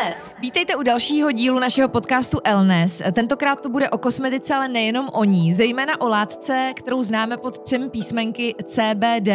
Elnes. 0.00 0.32
Vítejte 0.42 0.76
u 0.76 0.82
dalšího 0.82 1.32
dílu 1.32 1.58
našeho 1.58 1.88
podcastu 1.88 2.38
Elnes. 2.44 3.02
Tentokrát 3.12 3.60
to 3.60 3.68
bude 3.68 3.90
o 3.90 3.98
kosmetice, 3.98 4.54
ale 4.54 4.68
nejenom 4.68 5.08
o 5.12 5.24
ní, 5.24 5.52
zejména 5.52 6.00
o 6.00 6.08
látce, 6.08 6.72
kterou 6.76 7.02
známe 7.02 7.36
pod 7.36 7.58
třemi 7.58 7.88
písmenky 7.88 8.54
CBD. 8.64 9.28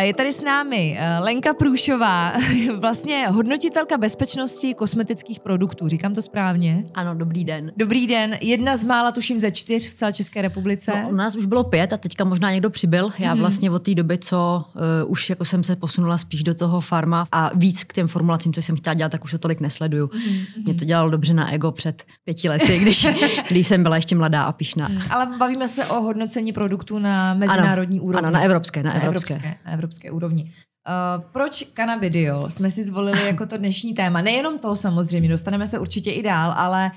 Je 0.00 0.14
tady 0.14 0.32
s 0.32 0.44
námi 0.44 0.96
eh, 0.98 1.18
Lenka 1.18 1.54
Průšová, 1.54 2.32
vlastně 2.78 3.28
hodnotitelka 3.28 3.98
bezpečnosti 3.98 4.74
kosmetických 4.74 5.40
produktů. 5.40 5.88
Říkám 5.88 6.14
to 6.14 6.22
správně? 6.22 6.84
Ano, 6.94 7.14
dobrý 7.14 7.44
den. 7.44 7.72
Dobrý 7.76 8.06
den. 8.06 8.38
Jedna 8.40 8.76
z 8.76 8.84
mála, 8.84 9.12
tuším, 9.12 9.38
ze 9.38 9.50
čtyř 9.50 9.90
v 9.90 9.94
celé 9.94 10.12
České 10.12 10.42
republice. 10.42 10.92
No, 11.02 11.08
u 11.08 11.14
nás 11.14 11.36
už 11.36 11.46
bylo 11.46 11.64
pět 11.64 11.92
a 11.92 11.96
teďka 11.96 12.24
možná 12.24 12.50
někdo 12.50 12.70
přibyl. 12.70 13.10
Já 13.18 13.34
mm-hmm. 13.34 13.40
vlastně 13.40 13.70
od 13.70 13.82
té 13.82 13.94
doby, 13.94 14.18
co 14.18 14.64
uh, 15.04 15.12
už 15.12 15.30
jako 15.30 15.44
jsem 15.44 15.64
se 15.64 15.76
posunula 15.76 16.18
spíš 16.18 16.42
do 16.42 16.54
toho 16.54 16.80
farma 16.80 17.26
a 17.32 17.50
víc 17.54 17.84
k 17.84 17.92
těm 17.92 18.08
formulacím, 18.08 18.52
co 18.52 18.62
jsem 18.62 18.76
chtěla 18.76 18.94
dělat, 18.94 19.12
tak 19.12 19.24
už 19.24 19.30
to 19.30 19.38
tolik 19.38 19.60
nesleduju. 19.60 19.93
Mm-hmm. 20.02 20.64
Mě 20.64 20.74
to 20.74 20.84
dělalo 20.84 21.10
dobře 21.10 21.34
na 21.34 21.52
ego 21.52 21.72
před 21.72 22.04
pěti 22.24 22.48
lety, 22.48 22.78
když, 22.82 23.06
když 23.48 23.68
jsem 23.68 23.82
byla 23.82 23.96
ještě 23.96 24.14
mladá 24.14 24.44
a 24.44 24.52
pišná. 24.52 24.88
Mm, 24.88 25.00
ale 25.10 25.26
bavíme 25.38 25.68
se 25.68 25.86
o 25.86 26.00
hodnocení 26.00 26.52
produktů 26.52 26.98
na 26.98 27.34
mezinárodní 27.34 27.98
ano, 27.98 28.06
úrovni. 28.06 28.26
Ano, 28.26 28.34
na 28.34 28.40
evropské, 28.40 28.82
na, 28.82 28.94
na 28.94 29.02
evropské. 29.02 29.34
evropské. 29.34 29.58
Na 29.66 29.72
evropské 29.72 30.10
úrovni. 30.10 30.52
Uh, 30.88 31.24
proč 31.32 31.64
cannabidiol 31.74 32.50
jsme 32.50 32.70
si 32.70 32.82
zvolili 32.82 33.26
jako 33.26 33.46
to 33.46 33.56
dnešní 33.56 33.94
téma? 33.94 34.20
Nejenom 34.20 34.58
to 34.58 34.76
samozřejmě, 34.76 35.28
dostaneme 35.28 35.66
se 35.66 35.78
určitě 35.78 36.10
i 36.10 36.22
dál, 36.22 36.54
ale 36.56 36.90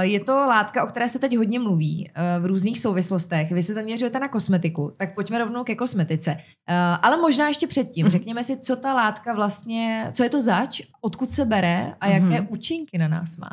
je 0.00 0.20
to 0.20 0.32
látka, 0.32 0.84
o 0.84 0.86
které 0.86 1.08
se 1.08 1.18
teď 1.18 1.36
hodně 1.36 1.60
mluví 1.60 2.10
uh, 2.10 2.42
v 2.42 2.46
různých 2.46 2.78
souvislostech. 2.78 3.52
Vy 3.52 3.62
se 3.62 3.74
zaměřujete 3.74 4.20
na 4.20 4.28
kosmetiku, 4.28 4.92
tak 4.96 5.14
pojďme 5.14 5.38
rovnou 5.38 5.64
ke 5.64 5.74
kosmetice. 5.74 6.36
Ale 7.02 7.16
možná 7.16 7.48
ještě 7.48 7.66
předtím, 7.66 8.06
mhm. 8.06 8.10
řekněme 8.10 8.44
si, 8.44 8.56
co 8.56 8.76
ta 8.76 8.94
látka 8.94 9.34
vlastně, 9.34 10.10
co 10.12 10.22
je 10.22 10.30
to 10.30 10.40
zač, 10.40 10.82
odkud 11.00 11.30
se 11.30 11.44
bere 11.44 11.94
a 12.00 12.08
jaké 12.08 12.26
mm-hmm. 12.26 12.46
účinky 12.48 12.98
na 12.98 13.08
nás 13.08 13.36
má. 13.36 13.50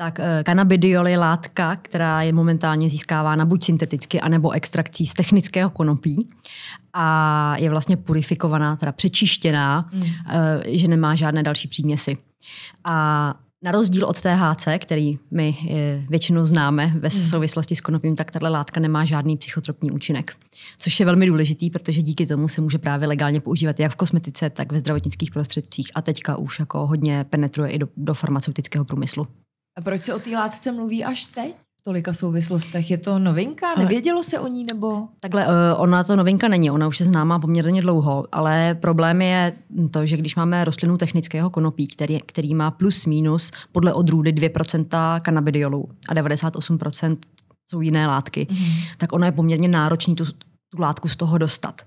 Tak 0.00 0.20
kanabidiol 0.44 1.08
je 1.08 1.18
látka, 1.18 1.76
která 1.76 2.22
je 2.22 2.32
momentálně 2.32 2.90
získávána 2.90 3.46
buď 3.46 3.64
synteticky, 3.64 4.20
anebo 4.20 4.50
extrakcí 4.50 5.06
z 5.06 5.14
technického 5.14 5.70
konopí 5.70 6.28
a 6.92 7.54
je 7.58 7.70
vlastně 7.70 7.96
purifikovaná, 7.96 8.76
teda 8.76 8.92
přečištěná, 8.92 9.90
mm. 9.92 10.02
že 10.66 10.88
nemá 10.88 11.14
žádné 11.14 11.42
další 11.42 11.68
příměsi. 11.68 12.16
A 12.84 13.34
na 13.62 13.72
rozdíl 13.72 14.06
od 14.06 14.20
THC, 14.20 14.68
který 14.78 15.18
my 15.30 15.56
eh, 15.70 16.04
většinou 16.08 16.46
známe 16.46 16.86
ve 16.86 17.08
hmm. 17.08 17.26
souvislosti 17.26 17.76
s 17.76 17.80
konopím, 17.80 18.16
tak 18.16 18.30
tato 18.30 18.50
látka 18.50 18.80
nemá 18.80 19.04
žádný 19.04 19.36
psychotropní 19.36 19.90
účinek. 19.90 20.36
Což 20.78 21.00
je 21.00 21.06
velmi 21.06 21.26
důležitý, 21.26 21.70
protože 21.70 22.02
díky 22.02 22.26
tomu 22.26 22.48
se 22.48 22.60
může 22.60 22.78
právě 22.78 23.08
legálně 23.08 23.40
používat 23.40 23.80
jak 23.80 23.92
v 23.92 23.96
kosmetice, 23.96 24.50
tak 24.50 24.72
ve 24.72 24.78
zdravotnických 24.78 25.30
prostředcích 25.30 25.90
a 25.94 26.02
teďka 26.02 26.36
už 26.36 26.58
jako 26.58 26.86
hodně 26.86 27.24
penetruje 27.24 27.70
i 27.70 27.78
do, 27.78 27.88
do 27.96 28.14
farmaceutického 28.14 28.84
průmyslu. 28.84 29.26
A 29.78 29.80
proč 29.80 30.04
se 30.04 30.14
o 30.14 30.18
té 30.18 30.30
látce 30.30 30.72
mluví 30.72 31.04
až 31.04 31.26
teď? 31.26 31.54
Tolika 31.88 32.12
souvislostech. 32.12 32.90
Je 32.90 32.98
to 32.98 33.18
novinka? 33.18 33.74
Nevědělo 33.78 34.22
se 34.22 34.38
o 34.38 34.48
ní 34.48 34.64
nebo? 34.64 35.08
Takhle, 35.20 35.46
eh, 35.46 35.74
ona 35.74 36.04
to 36.04 36.16
novinka 36.16 36.48
není, 36.48 36.70
ona 36.70 36.86
už 36.86 37.00
je 37.00 37.06
známá 37.06 37.38
poměrně 37.38 37.82
dlouho, 37.82 38.26
ale 38.32 38.74
problém 38.74 39.22
je 39.22 39.52
to, 39.90 40.06
že 40.06 40.16
když 40.16 40.36
máme 40.36 40.64
rostlinu 40.64 40.96
technického 40.96 41.50
konopí, 41.50 41.86
který, 41.86 42.20
který 42.20 42.54
má 42.54 42.70
plus 42.70 43.06
minus 43.06 43.52
podle 43.72 43.92
odrůdy 43.92 44.32
2% 44.32 45.20
kanabidiolu 45.20 45.88
a 46.08 46.14
98% 46.14 47.16
jsou 47.70 47.80
jiné 47.80 48.06
látky, 48.06 48.46
mm. 48.50 48.58
tak 48.98 49.12
ono 49.12 49.26
je 49.26 49.32
poměrně 49.32 49.68
náročný 49.68 50.14
tu, 50.14 50.24
tu 50.24 50.82
látku 50.82 51.08
z 51.08 51.16
toho 51.16 51.38
dostat. 51.38 51.82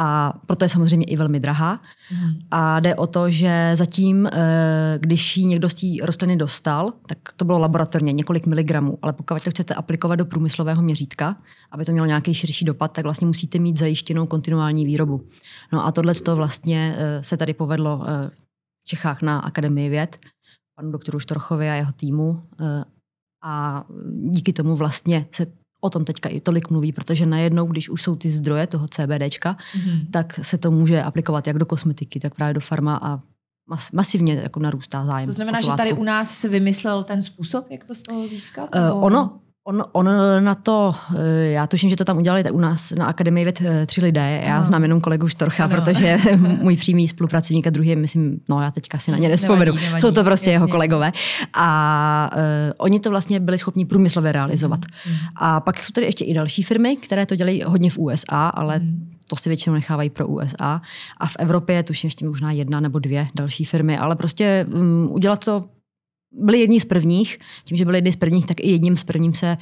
A 0.00 0.32
proto 0.46 0.64
je 0.64 0.68
samozřejmě 0.68 1.06
i 1.06 1.16
velmi 1.16 1.40
drahá. 1.40 1.80
Mm. 2.12 2.38
A 2.50 2.80
jde 2.80 2.94
o 2.94 3.06
to, 3.06 3.30
že 3.30 3.70
zatím, 3.74 4.26
eh, 4.26 4.98
když 5.00 5.36
ji 5.36 5.44
někdo 5.44 5.68
z 5.68 5.74
té 5.74 5.86
rostliny 6.06 6.36
dostal, 6.36 6.92
tak 7.06 7.18
to 7.36 7.44
bylo 7.44 7.58
laboratorně 7.58 8.12
několik 8.12 8.46
miligramů, 8.46 8.98
ale 9.02 9.12
pokud 9.12 9.44
to 9.44 9.50
chcete 9.50 9.74
aplikovat 9.74 10.16
do 10.16 10.24
průmyslového 10.24 10.82
měřítka, 10.82 11.36
aby 11.70 11.84
to 11.84 11.92
mělo 11.92 12.06
nějaký 12.06 12.34
širší 12.34 12.64
dopad, 12.64 12.92
tak 12.92 13.04
vlastně 13.04 13.26
musíte 13.26 13.58
mít 13.58 13.76
zajištěnou 13.76 14.26
kontinuální 14.26 14.84
výrobu. 14.84 15.28
No 15.72 15.86
a 15.86 15.92
tohle 15.92 16.14
vlastně 16.34 16.96
eh, 16.98 17.22
se 17.22 17.36
tady 17.36 17.54
povedlo 17.54 18.04
eh, 18.06 18.30
v 18.80 18.88
Čechách 18.88 19.22
na 19.22 19.38
Akademii 19.38 19.88
věd, 19.88 20.16
panu 20.76 20.90
doktoru 20.90 21.18
Štorchovi 21.18 21.70
a 21.70 21.74
jeho 21.74 21.92
týmu. 21.92 22.42
A 23.44 23.84
díky 24.30 24.52
tomu 24.52 24.76
vlastně 24.76 25.26
se 25.32 25.46
o 25.80 25.90
tom 25.90 26.04
teďka 26.04 26.28
i 26.28 26.40
tolik 26.40 26.70
mluví, 26.70 26.92
protože 26.92 27.26
najednou, 27.26 27.66
když 27.66 27.88
už 27.88 28.02
jsou 28.02 28.16
ty 28.16 28.30
zdroje 28.30 28.66
toho 28.66 28.88
CBDčka, 28.88 29.56
mm-hmm. 29.56 30.06
tak 30.10 30.40
se 30.42 30.58
to 30.58 30.70
může 30.70 31.02
aplikovat 31.02 31.46
jak 31.46 31.58
do 31.58 31.66
kosmetiky, 31.66 32.20
tak 32.20 32.34
právě 32.34 32.54
do 32.54 32.60
farma 32.60 33.00
a 33.02 33.18
mas, 33.70 33.92
masivně 33.92 34.34
jako 34.34 34.60
narůstá 34.60 35.04
zájem. 35.06 35.26
To 35.26 35.32
znamená, 35.32 35.60
že 35.60 35.72
tady 35.76 35.92
u 35.92 36.02
nás 36.02 36.38
se 36.38 36.48
vymyslel 36.48 37.04
ten 37.04 37.22
způsob, 37.22 37.70
jak 37.70 37.84
to 37.84 37.94
z 37.94 38.02
toho 38.02 38.28
získat? 38.28 38.70
Uh, 38.74 39.04
ono, 39.04 39.40
On, 39.68 39.84
on 39.92 40.08
na 40.40 40.54
to, 40.54 40.94
eh, 41.18 41.50
já 41.50 41.66
tuším, 41.66 41.90
že 41.90 41.96
to 41.96 42.04
tam 42.04 42.18
udělali 42.18 42.50
u 42.50 42.58
nás 42.58 42.90
na 42.90 43.06
Akademii 43.06 43.44
věd 43.44 43.60
eh, 43.60 43.86
tři 43.86 44.00
lidé. 44.00 44.40
Já 44.44 44.54
Aha. 44.54 44.64
znám 44.64 44.82
jenom 44.82 45.00
kolegu 45.00 45.28
Štorcha, 45.28 45.64
ano. 45.64 45.74
protože 45.74 46.18
můj 46.36 46.76
přímý 46.76 47.08
spolupracovník 47.08 47.66
a 47.66 47.70
druhý, 47.70 47.96
myslím, 47.96 48.40
no 48.48 48.62
já 48.62 48.70
teďka 48.70 48.98
si 48.98 49.10
na 49.10 49.18
ně 49.18 49.28
nespomenu. 49.28 49.72
Nevadí, 49.72 49.84
nevadí. 49.84 50.00
Jsou 50.00 50.10
to 50.10 50.24
prostě 50.24 50.50
Jasně. 50.50 50.54
jeho 50.54 50.68
kolegové. 50.68 51.12
A 51.54 52.30
uh, 52.36 52.42
oni 52.78 53.00
to 53.00 53.10
vlastně 53.10 53.40
byli 53.40 53.58
schopni 53.58 53.84
průmyslově 53.84 54.32
realizovat. 54.32 54.80
Mm. 55.06 55.14
A 55.36 55.60
pak 55.60 55.84
jsou 55.84 55.92
tady 55.92 56.06
ještě 56.06 56.24
i 56.24 56.34
další 56.34 56.62
firmy, 56.62 56.96
které 56.96 57.26
to 57.26 57.36
dělají 57.36 57.62
hodně 57.66 57.90
v 57.90 57.98
USA, 57.98 58.48
ale 58.48 58.78
mm 58.78 59.08
to 59.30 59.36
si 59.36 59.48
většinou 59.48 59.74
nechávají 59.74 60.10
pro 60.10 60.26
USA. 60.26 60.82
A 61.16 61.26
v 61.26 61.36
Evropě 61.38 61.82
tuším 61.82 62.08
ještě 62.08 62.26
možná 62.26 62.52
jedna 62.52 62.80
nebo 62.80 62.98
dvě 62.98 63.28
další 63.34 63.64
firmy, 63.64 63.98
ale 63.98 64.16
prostě 64.16 64.66
um, 64.74 65.08
udělat 65.10 65.44
to 65.44 65.64
byli 66.32 66.60
jedni 66.60 66.80
z 66.80 66.84
prvních, 66.84 67.38
tím, 67.64 67.76
že 67.76 67.84
byli 67.84 67.98
jedni 67.98 68.12
z 68.12 68.16
prvních, 68.16 68.46
tak 68.46 68.60
i 68.60 68.70
jedním 68.70 68.96
z 68.96 69.04
prvním 69.04 69.34
se 69.34 69.46
e, 69.46 69.58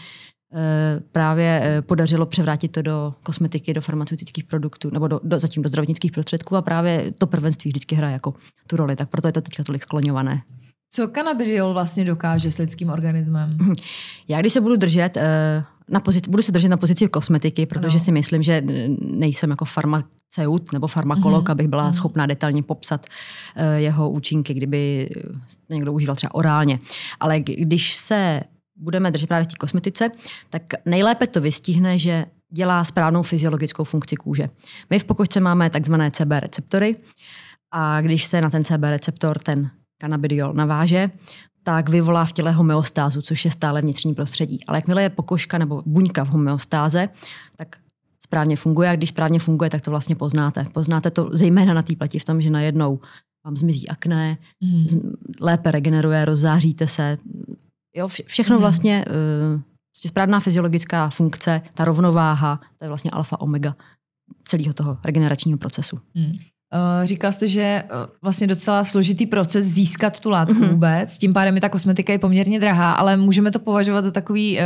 právě 1.13 1.61
e, 1.65 1.83
podařilo 1.83 2.27
převrátit 2.27 2.73
to 2.73 2.83
do 2.83 3.15
kosmetiky, 3.23 3.75
do 3.75 3.81
farmaceutických 3.81 4.45
produktů, 4.45 4.91
nebo 4.93 5.09
do, 5.09 5.21
do, 5.23 5.39
zatím 5.39 5.63
do 5.63 5.69
zdravotnických 5.69 6.13
prostředků 6.13 6.57
a 6.57 6.63
právě 6.63 7.13
to 7.19 7.27
prvenství 7.27 7.71
vždycky 7.71 7.95
hraje 7.95 8.13
jako 8.13 8.35
tu 8.67 8.77
roli, 8.77 8.97
tak 8.97 9.11
proto 9.11 9.29
je 9.29 9.33
to 9.33 9.41
teďka 9.41 9.65
tolik 9.65 9.83
skloňované. 9.83 10.43
Co 10.91 11.09
kanabidiol 11.09 11.73
vlastně 11.73 12.05
dokáže 12.05 12.51
s 12.51 12.59
lidským 12.59 12.91
organismem? 12.91 13.59
Já 14.29 14.41
když 14.41 14.53
se 14.53 14.61
budu 14.61 14.77
držet, 14.77 15.17
e, 15.17 15.65
na 15.91 16.01
pozici, 16.01 16.31
budu 16.31 16.43
se 16.43 16.53
držet 16.53 16.69
na 16.69 16.77
pozici 16.77 17.09
kosmetiky, 17.09 17.67
protože 17.67 17.97
no. 17.97 18.05
si 18.05 18.13
myslím, 18.13 18.43
že 18.43 18.63
nejsem 19.01 19.51
jako 19.51 19.65
farmaceut 19.65 20.73
nebo 20.73 20.87
farmakolog, 20.87 21.45
mm-hmm. 21.45 21.53
abych 21.53 21.69
byla 21.69 21.91
mm-hmm. 21.91 21.95
schopná 21.95 22.27
detailně 22.27 22.63
popsat 22.63 23.07
uh, 23.07 23.63
jeho 23.75 24.11
účinky, 24.11 24.55
kdyby 24.55 25.11
někdo 25.69 25.93
užíval 25.93 26.17
třeba 26.17 26.35
orálně. 26.35 26.79
Ale 27.21 27.41
když 27.41 27.95
se 27.95 28.41
budeme 28.77 29.11
držet 29.11 29.27
právě 29.27 29.45
v 29.45 29.49
té 29.49 29.57
kosmetice, 29.57 30.11
tak 30.51 30.63
nejlépe 30.85 31.27
to 31.27 31.41
vystihne, 31.41 31.99
že 31.99 32.27
dělá 32.53 32.85
správnou 32.85 33.23
fyziologickou 33.23 33.85
funkci 33.85 34.17
kůže. 34.17 34.49
My 34.91 34.99
v 34.99 35.05
pokožce 35.05 35.41
máme 35.41 35.71
takzvané 35.71 36.11
CB 36.11 36.31
receptory 36.31 36.97
a 37.73 38.01
když 38.01 38.25
se 38.25 38.41
na 38.41 38.51
ten 38.51 38.65
CB 38.65 38.83
receptor 38.83 39.39
ten 39.39 39.71
kanabidiol 39.99 40.53
naváže, 40.53 41.11
tak 41.63 41.89
vyvolá 41.89 42.25
v 42.25 42.33
těle 42.33 42.53
homeostázu, 42.53 43.23
což 43.23 43.45
je 43.45 43.51
stále 43.51 43.83
vnitřní 43.83 44.15
prostředí. 44.15 44.65
Ale 44.67 44.79
jakmile 44.79 45.03
je 45.03 45.11
pokožka 45.11 45.59
nebo 45.59 45.83
buňka 45.87 46.25
v 46.25 46.29
homeostáze, 46.29 47.09
tak 47.57 47.77
správně 48.25 48.57
funguje 48.57 48.91
a 48.91 48.97
když 48.97 49.09
správně 49.09 49.39
funguje, 49.39 49.71
tak 49.71 49.83
to 49.83 49.91
vlastně 49.91 50.17
poznáte. 50.17 50.67
Poznáte 50.73 51.11
to 51.11 51.31
zejména 51.33 51.75
na 51.75 51.83
té 51.83 51.97
pleti 51.97 52.19
v 52.19 52.25
tom, 52.25 52.41
že 52.41 52.51
najednou 52.51 53.01
vám 53.45 53.57
zmizí 53.57 53.89
akné, 53.89 54.39
mm. 54.61 54.87
lépe 55.41 55.71
regeneruje, 55.71 56.25
rozzáříte 56.25 56.89
se. 56.89 57.19
Jo, 57.97 58.09
všechno 58.09 58.57
mm. 58.57 58.61
vlastně, 58.61 59.05
uh, 59.55 59.61
správná 60.07 60.41
fyziologická 60.41 61.11
funkce, 61.11 61.63
ta 61.75 61.85
rovnováha, 61.85 62.61
to 62.77 62.85
je 62.85 62.89
vlastně 62.89 63.11
alfa 63.11 63.41
omega 63.41 63.77
celého 64.45 64.75
toho 64.75 64.99
regeneračního 65.05 65.59
procesu. 65.59 65.97
Mm. 66.15 66.33
Uh, 66.77 67.07
říkal 67.07 67.33
jste, 67.33 67.49
že 67.49 67.83
uh, 67.85 68.13
vlastně 68.23 68.47
docela 68.47 68.85
složitý 68.85 69.27
proces 69.27 69.67
získat 69.67 70.21
tu 70.21 70.31
látku 70.31 70.55
mm-hmm. 70.55 70.71
vůbec, 70.71 71.19
tím 71.19 71.33
pádem 71.33 71.55
je 71.55 71.61
ta 71.61 71.69
kosmetika 71.69 72.13
je 72.13 72.19
poměrně 72.19 72.61
drahá, 72.61 72.93
ale 72.93 73.17
můžeme 73.17 73.51
to 73.51 73.59
považovat 73.59 74.05
za 74.05 74.11
takový 74.11 74.59
uh, 74.59 74.63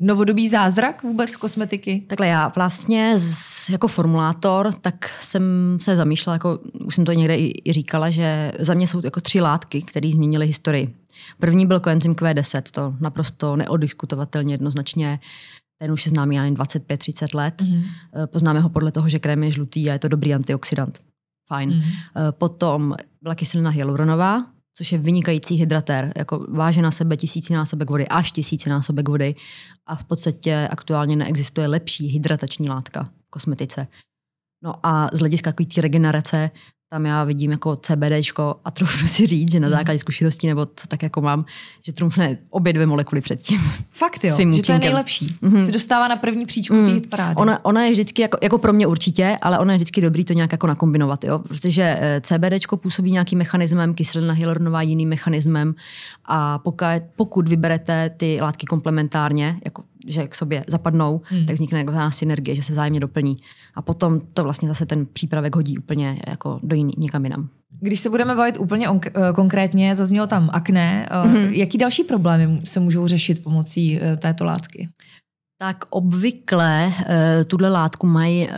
novodobý 0.00 0.48
zázrak 0.48 1.02
vůbec 1.02 1.34
v 1.34 1.36
kosmetiky? 1.36 2.02
Takhle 2.06 2.26
já 2.26 2.48
vlastně 2.48 3.18
z, 3.18 3.70
jako 3.70 3.88
formulátor, 3.88 4.72
tak 4.72 5.10
jsem 5.20 5.42
se 5.80 5.96
zamýšlela, 5.96 6.34
jako 6.34 6.58
už 6.84 6.94
jsem 6.94 7.04
to 7.04 7.12
někde 7.12 7.36
i, 7.36 7.62
i 7.64 7.72
říkala, 7.72 8.10
že 8.10 8.52
za 8.58 8.74
mě 8.74 8.88
jsou 8.88 9.00
jako 9.04 9.20
tři 9.20 9.40
látky, 9.40 9.82
které 9.82 10.10
změnily 10.10 10.46
historii. 10.46 10.94
První 11.40 11.66
byl 11.66 11.80
koenzym 11.80 12.14
Q10, 12.14 12.62
to 12.72 12.94
naprosto 13.00 13.56
neodiskutovatelně 13.56 14.54
jednoznačně 14.54 15.20
ten 15.82 15.92
už 15.92 16.06
je 16.06 16.10
známý 16.10 16.36
jen 16.36 16.54
25-30 16.54 17.36
let. 17.36 17.62
Mm-hmm. 17.62 17.82
Poznáme 18.26 18.60
ho 18.60 18.68
podle 18.68 18.92
toho, 18.92 19.08
že 19.08 19.18
krém 19.18 19.44
je 19.44 19.50
žlutý 19.50 19.90
a 19.90 19.92
je 19.92 19.98
to 19.98 20.08
dobrý 20.08 20.34
antioxidant. 20.34 20.98
Fajn. 21.52 21.70
Mm-hmm. 21.70 22.32
Potom 22.32 22.94
byla 23.22 23.34
kyselina 23.34 23.70
hyaluronová, 23.70 24.46
což 24.74 24.92
je 24.92 24.98
vynikající 24.98 25.54
hydratér. 25.54 26.12
Jako 26.16 26.46
váže 26.48 26.82
na 26.82 26.90
sebe 26.90 27.16
tisícinásobek 27.16 27.90
vody, 27.90 28.08
až 28.08 28.32
tisícinásobek 28.32 29.08
vody 29.08 29.34
a 29.86 29.96
v 29.96 30.04
podstatě 30.04 30.68
aktuálně 30.70 31.16
neexistuje 31.16 31.66
lepší 31.66 32.06
hydratační 32.06 32.68
látka 32.68 33.04
v 33.26 33.30
kosmetice. 33.30 33.86
No 34.64 34.86
a 34.86 35.08
z 35.12 35.18
hlediska 35.18 35.52
té 35.52 35.80
regenerace 35.80 36.50
tam 36.92 37.06
já 37.06 37.24
vidím 37.24 37.50
jako 37.50 37.76
CBDčko 37.76 38.56
a 38.64 38.70
trochu 38.70 39.06
si 39.06 39.26
říct, 39.26 39.52
že 39.52 39.60
na 39.60 39.68
mhm. 39.68 39.76
základě 39.76 39.98
zkušeností 39.98 40.46
nebo 40.46 40.66
co 40.66 40.86
tak 40.86 41.02
jako 41.02 41.20
mám, 41.20 41.44
že 41.82 41.92
trumfne 41.92 42.38
obě 42.50 42.72
dvě 42.72 42.86
molekuly 42.86 43.20
předtím. 43.20 43.60
Fakt 43.92 44.24
jo, 44.24 44.36
že 44.52 44.62
to 44.62 44.72
je 44.72 44.78
nejlepší. 44.78 45.36
Mm-hmm. 45.42 45.66
Se 45.66 45.72
dostává 45.72 46.08
na 46.08 46.16
první 46.16 46.46
příčku 46.46 46.74
mm. 46.74 47.00
té 47.00 47.08
parády. 47.08 47.36
Ona, 47.36 47.64
ona, 47.64 47.84
je 47.84 47.90
vždycky, 47.90 48.22
jako, 48.22 48.38
jako, 48.42 48.58
pro 48.58 48.72
mě 48.72 48.86
určitě, 48.86 49.38
ale 49.42 49.58
ona 49.58 49.72
je 49.72 49.76
vždycky 49.76 50.00
dobrý 50.00 50.24
to 50.24 50.32
nějak 50.32 50.52
jako 50.52 50.66
nakombinovat, 50.66 51.24
jo? 51.24 51.38
protože 51.38 51.96
eh, 51.98 52.20
CBDčko 52.20 52.76
působí 52.76 53.10
nějakým 53.10 53.38
mechanismem, 53.38 53.94
kyselina 53.94 54.34
hyaluronová 54.34 54.82
jiným 54.82 55.08
mechanismem 55.08 55.74
a 56.24 56.58
pokud, 56.58 56.86
pokud 57.16 57.48
vyberete 57.48 58.10
ty 58.16 58.38
látky 58.40 58.66
komplementárně, 58.66 59.60
jako 59.64 59.82
že 60.06 60.28
k 60.28 60.34
sobě 60.34 60.64
zapadnou, 60.68 61.20
hmm. 61.24 61.46
tak 61.46 61.54
vznikne 61.54 61.78
jako 61.78 61.92
synergie, 62.10 62.54
že 62.54 62.62
se 62.62 62.74
zájemně 62.74 63.00
doplní. 63.00 63.36
A 63.74 63.82
potom 63.82 64.20
to 64.34 64.44
vlastně 64.44 64.68
zase 64.68 64.86
ten 64.86 65.06
přípravek 65.06 65.56
hodí 65.56 65.78
úplně 65.78 66.22
jako 66.26 66.60
do 66.62 66.76
jiný, 66.76 66.92
někam 66.98 67.24
jinam. 67.24 67.48
Když 67.80 68.00
se 68.00 68.10
budeme 68.10 68.34
bavit 68.34 68.60
úplně 68.60 68.88
on, 68.88 69.00
eh, 69.06 69.10
konkrétně, 69.34 69.94
zaznělo 69.94 70.26
tam 70.26 70.50
akné. 70.52 71.08
Mm-hmm. 71.10 71.50
Jaký 71.50 71.78
další 71.78 72.04
problémy 72.04 72.60
se 72.64 72.80
můžou 72.80 73.06
řešit 73.06 73.42
pomocí 73.42 74.00
eh, 74.02 74.16
této 74.16 74.44
látky? 74.44 74.88
Tak 75.58 75.84
obvykle 75.90 76.92
tuhle 77.46 77.68
látku 77.68 78.06
mají 78.06 78.48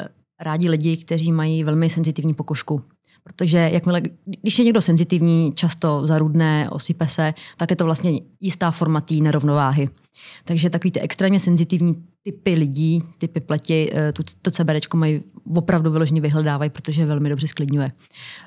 rádi 0.41 0.69
lidi, 0.69 0.96
kteří 0.96 1.32
mají 1.32 1.64
velmi 1.64 1.91
senzitivní 1.91 2.35
pokožku. 2.35 2.82
Protože 3.24 3.58
jakmile, 3.72 4.02
když 4.42 4.58
je 4.58 4.64
někdo 4.64 4.82
senzitivní, 4.82 5.52
často 5.54 6.06
zarudné, 6.06 6.70
osype 6.70 7.08
se, 7.08 7.34
tak 7.56 7.70
je 7.70 7.76
to 7.76 7.84
vlastně 7.84 8.20
jistá 8.40 8.70
forma 8.70 9.00
té 9.00 9.14
nerovnováhy. 9.14 9.88
Takže 10.44 10.70
takový 10.70 10.90
ty 10.90 11.00
extrémně 11.00 11.40
senzitivní 11.40 12.04
typy 12.22 12.54
lidí, 12.54 13.02
typy 13.18 13.40
pleti, 13.40 13.90
eh, 13.94 14.12
tu, 14.12 14.22
to 14.42 14.50
CBD 14.50 14.94
mají 14.94 15.22
opravdu 15.56 15.90
vyloženě 15.90 16.20
vyhledávají, 16.20 16.70
protože 16.70 17.06
velmi 17.06 17.28
dobře 17.28 17.48
sklidňuje. 17.48 17.92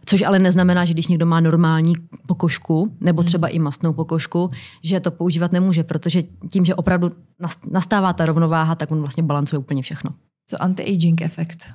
Což 0.06 0.22
ale 0.22 0.40
neznamená, 0.40 0.86
že 0.86 0.94
když 0.94 1.08
někdo 1.08 1.26
má 1.26 1.40
normální 1.40 1.94
pokožku, 2.28 2.98
nebo 3.02 3.22
hmm. 3.22 3.28
třeba 3.28 3.48
i 3.48 3.60
mastnou 3.60 3.94
pokožku, 3.94 4.52
že 4.84 5.00
to 5.00 5.12
používat 5.12 5.52
nemůže, 5.52 5.84
protože 5.84 6.22
tím, 6.52 6.66
že 6.66 6.76
opravdu 6.76 7.12
nastává 7.72 8.14
ta 8.14 8.26
rovnováha, 8.26 8.76
tak 8.76 8.92
on 8.92 9.00
vlastně 9.00 9.24
balancuje 9.24 9.60
úplně 9.60 9.82
všechno. 9.82 10.14
Co 10.50 10.64
anti-aging 10.64 11.22
efekt? 11.22 11.68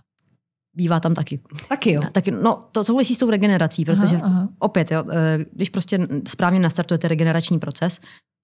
Bývá 0.74 1.00
tam 1.00 1.14
taky. 1.14 1.40
Taky 1.68 1.92
jo. 1.92 2.02
Taky, 2.12 2.30
no, 2.30 2.60
to 2.72 2.84
souvisí 2.84 3.14
s 3.14 3.18
tou 3.18 3.30
regenerací, 3.30 3.84
protože 3.84 4.16
aha, 4.16 4.26
aha. 4.26 4.48
opět, 4.58 4.90
jo, 4.90 5.04
eh, 5.10 5.38
když 5.52 5.68
prostě 5.68 6.08
správně 6.28 6.60
nastartujete 6.60 7.08
regenerační 7.08 7.58
proces, 7.58 8.00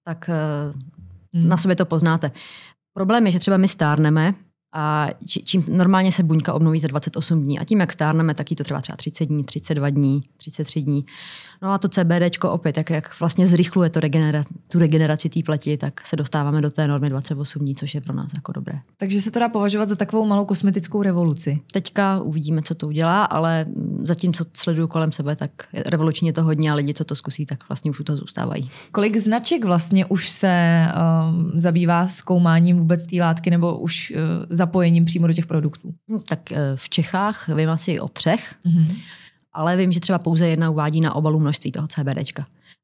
tak 0.07 0.29
hmm. 1.33 1.47
na 1.49 1.57
sobě 1.57 1.75
to 1.75 1.85
poznáte. 1.85 2.31
Problém 2.93 3.25
je, 3.25 3.31
že 3.31 3.39
třeba 3.39 3.57
my 3.57 3.67
stárneme 3.67 4.33
a 4.73 5.07
čím 5.27 5.65
normálně 5.67 6.11
se 6.11 6.23
buňka 6.23 6.53
obnoví 6.53 6.79
za 6.79 6.87
28 6.87 7.43
dní 7.43 7.59
a 7.59 7.63
tím, 7.63 7.79
jak 7.79 7.93
stárneme, 7.93 8.33
tak 8.33 8.51
jí 8.51 8.57
to 8.57 8.63
trvá 8.63 8.81
třeba 8.81 8.95
30 8.95 9.25
dní, 9.25 9.43
32 9.43 9.89
dní, 9.89 10.21
33 10.37 10.81
dní. 10.81 11.05
No 11.61 11.71
a 11.71 11.77
to 11.77 11.89
CBD 11.89 12.43
opět, 12.43 12.77
jak, 12.77 12.89
jak 12.89 13.19
vlastně 13.19 13.47
zrychluje 13.47 13.89
to 13.89 13.99
regenera, 13.99 14.43
tu 14.67 14.79
regeneraci 14.79 15.29
té 15.29 15.39
pleti, 15.45 15.77
tak 15.77 16.07
se 16.07 16.15
dostáváme 16.15 16.61
do 16.61 16.71
té 16.71 16.87
normy 16.87 17.09
28 17.09 17.59
dní, 17.59 17.75
což 17.75 17.95
je 17.95 18.01
pro 18.01 18.13
nás 18.13 18.31
jako 18.35 18.51
dobré. 18.51 18.79
Takže 18.97 19.21
se 19.21 19.31
to 19.31 19.39
dá 19.39 19.49
považovat 19.49 19.89
za 19.89 19.95
takovou 19.95 20.25
malou 20.25 20.45
kosmetickou 20.45 21.03
revoluci. 21.03 21.59
Teďka 21.71 22.21
uvidíme, 22.21 22.61
co 22.61 22.75
to 22.75 22.87
udělá, 22.87 23.23
ale 23.23 23.65
zatím, 24.03 24.33
co 24.33 24.45
sleduju 24.53 24.87
kolem 24.87 25.11
sebe, 25.11 25.35
tak 25.35 25.51
revolučně 25.85 26.33
to 26.33 26.43
hodně 26.43 26.71
a 26.71 26.75
lidi, 26.75 26.93
co 26.93 27.03
to 27.03 27.15
zkusí, 27.15 27.45
tak 27.45 27.69
vlastně 27.69 27.91
už 27.91 27.99
u 27.99 28.03
toho 28.03 28.17
zůstávají. 28.17 28.69
Kolik 28.91 29.17
značek 29.17 29.65
vlastně 29.65 30.05
už 30.05 30.29
se 30.29 30.85
um, 31.29 31.51
zabývá 31.55 32.07
zkoumáním 32.07 32.77
vůbec 32.79 33.05
té 33.05 33.15
látky 33.15 33.49
nebo 33.49 33.77
už 33.77 34.13
uh, 34.15 34.55
zapojením 34.59 35.05
přímo 35.05 35.27
do 35.27 35.33
těch 35.33 35.45
produktů? 35.45 35.93
No, 36.07 36.19
tak 36.19 36.39
uh, 36.51 36.57
v 36.75 36.89
Čechách 36.89 37.47
vím 37.47 37.69
asi 37.69 37.99
o 37.99 38.07
třech. 38.07 38.55
Mm-hmm 38.65 38.97
ale 39.53 39.77
vím, 39.77 39.91
že 39.91 39.99
třeba 39.99 40.19
pouze 40.19 40.47
jedna 40.47 40.69
uvádí 40.69 41.01
na 41.01 41.15
obalu 41.15 41.39
množství 41.39 41.71
toho 41.71 41.87
CBD. 41.87 42.39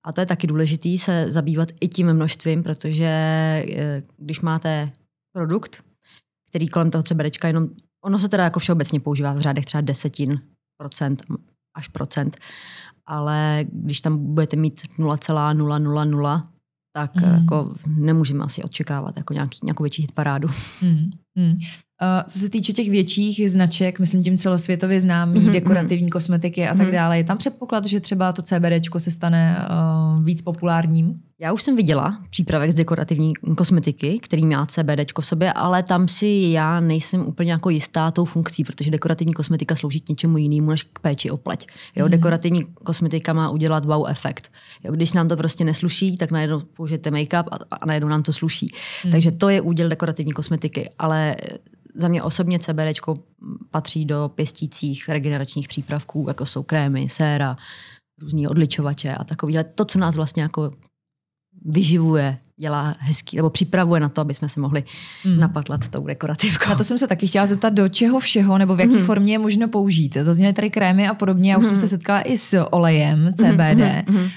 A 0.05 0.11
to 0.11 0.21
je 0.21 0.25
taky 0.25 0.47
důležité 0.47 0.97
se 0.97 1.31
zabývat 1.31 1.69
i 1.81 1.87
tím 1.87 2.13
množstvím, 2.13 2.63
protože 2.63 3.05
eh, 3.05 4.03
když 4.17 4.41
máte 4.41 4.91
produkt, 5.35 5.83
který 6.49 6.67
kolem 6.67 6.91
toho 6.91 7.03
CBD 7.03 7.43
jenom, 7.43 7.69
ono 8.03 8.19
se 8.19 8.29
teda 8.29 8.43
jako 8.43 8.59
všeobecně 8.59 8.99
používá 8.99 9.33
v 9.33 9.39
řádech 9.39 9.65
třeba 9.65 9.81
desetin 9.81 10.41
procent 10.77 11.23
až 11.75 11.87
procent, 11.87 12.37
ale 13.05 13.65
když 13.71 14.01
tam 14.01 14.33
budete 14.33 14.55
mít 14.55 14.81
0,000, 14.97 16.43
tak 16.95 17.15
mm. 17.15 17.23
jako 17.23 17.75
nemůžeme 17.87 18.43
asi 18.43 18.63
očekávat 18.63 19.17
jako 19.17 19.33
nějaký, 19.33 19.59
nějakou 19.63 19.83
větší 19.83 20.01
hitparádu. 20.01 20.47
Mm. 20.81 21.09
Mm. 21.35 21.55
Co 22.27 22.39
se 22.39 22.49
týče 22.49 22.73
těch 22.73 22.89
větších 22.89 23.51
značek, 23.51 23.99
myslím 23.99 24.23
tím 24.23 24.37
celosvětově 24.37 25.01
známý, 25.01 25.39
mm-hmm. 25.39 25.51
dekorativní 25.51 26.09
kosmetiky 26.09 26.67
a 26.67 26.75
tak 26.75 26.87
mm-hmm. 26.87 26.91
dále, 26.91 27.17
je 27.17 27.23
tam 27.23 27.37
předpoklad, 27.37 27.85
že 27.85 27.99
třeba 27.99 28.33
to 28.33 28.41
CBD 28.41 28.85
se 28.97 29.11
stane 29.11 29.67
uh, 30.17 30.25
víc 30.25 30.41
populárním? 30.41 31.19
Já 31.39 31.53
už 31.53 31.63
jsem 31.63 31.75
viděla 31.75 32.21
přípravek 32.29 32.71
z 32.71 32.75
dekorativní 32.75 33.33
kosmetiky, 33.57 34.19
který 34.19 34.45
má 34.45 34.65
CBD 34.65 35.11
v 35.19 35.25
sobě, 35.25 35.53
ale 35.53 35.83
tam 35.83 36.07
si 36.07 36.47
já 36.51 36.79
nejsem 36.79 37.27
úplně 37.27 37.51
jako 37.51 37.69
jistá 37.69 38.11
tou 38.11 38.25
funkcí, 38.25 38.63
protože 38.63 38.91
dekorativní 38.91 39.33
kosmetika 39.33 39.75
slouží 39.75 39.99
k 39.99 40.09
něčemu 40.09 40.37
jinému 40.37 40.69
než 40.69 40.83
k 40.83 40.99
péči 40.99 41.31
o 41.31 41.37
pleť. 41.37 41.67
Jo, 41.95 42.05
mm. 42.05 42.11
Dekorativní 42.11 42.63
kosmetika 42.83 43.33
má 43.33 43.49
udělat 43.49 43.85
wow 43.85 44.07
efekt. 44.07 44.51
Jo, 44.83 44.91
když 44.91 45.13
nám 45.13 45.27
to 45.27 45.37
prostě 45.37 45.63
nesluší, 45.63 46.17
tak 46.17 46.31
najednou 46.31 46.59
použijete 46.59 47.11
make-up 47.11 47.43
a, 47.51 47.75
a 47.75 47.85
najednou 47.85 48.09
nám 48.09 48.23
to 48.23 48.33
sluší. 48.33 48.73
Mm. 49.05 49.11
Takže 49.11 49.31
to 49.31 49.49
je 49.49 49.61
úděl 49.61 49.89
dekorativní 49.89 50.31
kosmetiky, 50.31 50.89
ale 50.99 51.35
za 51.95 52.07
mě 52.07 52.23
osobně 52.23 52.59
CBD 52.59 52.99
patří 53.71 54.05
do 54.05 54.31
pěstících 54.35 55.09
regeneračních 55.09 55.67
přípravků, 55.67 56.25
jako 56.27 56.45
jsou 56.45 56.63
krémy, 56.63 57.09
séra, 57.09 57.57
různý 58.21 58.47
odličovače 58.47 59.15
a 59.15 59.23
takový. 59.23 59.57
To, 59.75 59.85
co 59.85 59.99
nás 59.99 60.15
vlastně 60.15 60.43
jako 60.43 60.71
vyživuje, 61.65 62.37
dělá 62.57 62.95
hezký, 62.99 63.37
nebo 63.37 63.49
připravuje 63.49 64.01
na 64.01 64.09
to, 64.09 64.21
aby 64.21 64.33
jsme 64.33 64.49
se 64.49 64.59
mohli 64.59 64.83
mm. 65.25 65.39
napatlat 65.39 65.89
tou 65.89 66.07
dekorativkou. 66.07 66.69
Na 66.69 66.75
to 66.75 66.83
jsem 66.83 66.97
se 66.97 67.07
taky 67.07 67.27
chtěla 67.27 67.45
zeptat, 67.45 67.73
do 67.73 67.89
čeho 67.89 68.19
všeho 68.19 68.57
nebo 68.57 68.75
v 68.75 68.79
jaké 68.79 68.97
mm. 68.97 69.05
formě 69.05 69.33
je 69.33 69.39
možno 69.39 69.67
použít. 69.67 70.17
Zazněly 70.21 70.53
tady 70.53 70.69
krémy 70.69 71.07
a 71.07 71.13
podobně, 71.13 71.51
já 71.51 71.57
už 71.57 71.61
mm. 71.61 71.65
jsem 71.65 71.75
mhm. 71.75 71.81
se 71.81 71.87
setkala 71.87 72.21
i 72.21 72.37
s 72.37 72.65
olejem 72.71 73.33
CBD. 73.37 74.09
Mm. 74.09 74.15
Uh, 74.15 74.29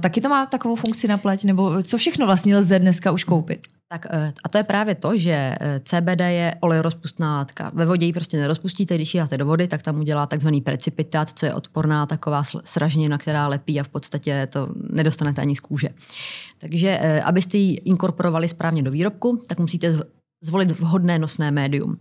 taky 0.00 0.20
to 0.20 0.28
má 0.28 0.46
takovou 0.46 0.74
funkci 0.74 1.08
na 1.08 1.18
pleť, 1.18 1.44
nebo 1.44 1.82
co 1.82 1.98
všechno 1.98 2.26
vlastně 2.26 2.56
lze 2.56 2.78
dneska 2.78 3.10
už 3.10 3.24
koupit? 3.24 3.66
Tak 3.90 4.06
eh, 4.10 4.32
a 4.44 4.48
to 4.48 4.58
je 4.58 4.64
právě 4.64 4.94
to, 4.94 5.16
že 5.16 5.54
eh, 5.60 5.80
CBD 5.84 6.20
je 6.20 6.54
olejorozpustná 6.60 7.36
látka. 7.36 7.70
Ve 7.74 7.86
vodě 7.86 8.06
ji 8.06 8.12
prostě 8.12 8.36
nerozpustíte, 8.36 8.94
když 8.94 9.14
ji 9.14 9.20
dáte 9.20 9.38
do 9.38 9.46
vody, 9.46 9.68
tak 9.68 9.82
tam 9.82 10.00
udělá 10.00 10.26
takzvaný 10.26 10.60
precipitát, 10.60 11.28
co 11.30 11.46
je 11.46 11.54
odporná 11.54 12.06
taková 12.06 12.42
sražněna, 12.64 13.18
která 13.18 13.48
lepí 13.48 13.80
a 13.80 13.82
v 13.82 13.88
podstatě 13.88 14.48
to 14.52 14.68
nedostanete 14.90 15.40
ani 15.40 15.56
z 15.56 15.60
kůže. 15.60 15.88
Takže 16.58 16.98
eh, 17.00 17.22
abyste 17.48 17.58
ji 17.58 17.74
inkorporovali 17.84 18.48
správně 18.48 18.82
do 18.82 18.90
výrobku, 18.90 19.42
tak 19.48 19.58
musíte 19.58 20.00
zvolit 20.42 20.70
vhodné 20.70 21.18
nosné 21.18 21.50
médium. 21.50 21.96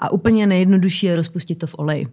A 0.00 0.12
úplně 0.12 0.46
nejjednodušší 0.46 1.06
je 1.06 1.16
rozpustit 1.16 1.58
to 1.58 1.66
v 1.66 1.74
oleji. 1.78 2.06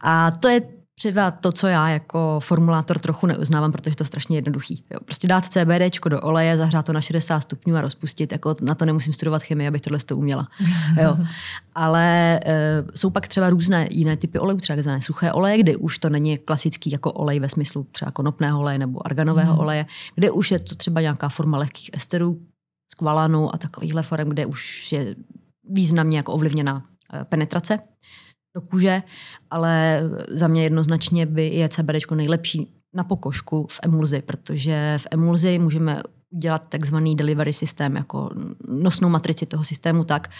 A 0.00 0.30
to 0.30 0.48
je 0.48 0.60
třeba 0.98 1.30
to, 1.30 1.52
co 1.52 1.66
já 1.66 1.88
jako 1.88 2.40
formulátor 2.42 2.98
trochu 2.98 3.26
neuznávám, 3.26 3.72
protože 3.72 3.96
to 3.96 4.02
je 4.02 4.06
strašně 4.06 4.36
jednoduchý. 4.36 4.84
Jo. 4.90 4.98
Prostě 5.04 5.28
dát 5.28 5.44
CBD 5.44 6.08
do 6.08 6.20
oleje, 6.20 6.56
zahřát 6.56 6.86
to 6.86 6.92
na 6.92 7.00
60 7.00 7.40
stupňů 7.40 7.76
a 7.76 7.80
rozpustit, 7.80 8.32
jako 8.32 8.54
na 8.62 8.74
to 8.74 8.84
nemusím 8.84 9.12
studovat 9.12 9.42
chemii, 9.42 9.68
abych 9.68 9.80
tohle 9.80 9.98
to 9.98 10.16
uměla. 10.16 10.48
Jo. 11.02 11.18
Ale 11.74 12.40
e, 12.44 12.84
jsou 12.94 13.10
pak 13.10 13.28
třeba 13.28 13.50
různé 13.50 13.88
jiné 13.90 14.16
typy 14.16 14.38
olejů, 14.38 14.58
třeba 14.58 14.76
takzvané 14.76 15.02
suché 15.02 15.32
oleje, 15.32 15.58
kde 15.58 15.76
už 15.76 15.98
to 15.98 16.08
není 16.10 16.38
klasický 16.38 16.90
jako 16.90 17.12
olej 17.12 17.40
ve 17.40 17.48
smyslu 17.48 17.86
třeba 17.92 18.10
konopného 18.10 18.60
oleje 18.60 18.78
nebo 18.78 19.06
arganového 19.06 19.54
mm. 19.54 19.60
oleje, 19.60 19.86
kde 20.14 20.30
už 20.30 20.50
je 20.50 20.58
to 20.58 20.74
třeba 20.74 21.00
nějaká 21.00 21.28
forma 21.28 21.58
lehkých 21.58 21.90
esterů, 21.92 22.40
skvalanu 22.92 23.54
a 23.54 23.58
takovýchhle 23.58 24.02
forem, 24.02 24.28
kde 24.28 24.46
už 24.46 24.92
je 24.92 25.16
významně 25.68 26.16
jako 26.16 26.32
ovlivněná 26.32 26.82
e, 27.14 27.24
penetrace 27.24 27.78
do 28.54 28.60
kůže, 28.60 29.02
ale 29.50 30.02
za 30.28 30.48
mě 30.48 30.62
jednoznačně 30.62 31.26
by 31.26 31.48
je 31.48 31.68
CBD 31.68 32.10
nejlepší 32.14 32.74
na 32.94 33.04
pokožku 33.04 33.66
v 33.70 33.80
emulzi, 33.82 34.22
protože 34.22 34.98
v 34.98 35.06
emulzi 35.10 35.58
můžeme 35.58 36.02
udělat 36.32 36.68
takzvaný 36.68 37.16
delivery 37.16 37.52
systém, 37.52 37.96
jako 37.96 38.30
nosnou 38.68 39.08
matrici 39.08 39.46
toho 39.46 39.64
systému 39.64 40.04
tak, 40.04 40.30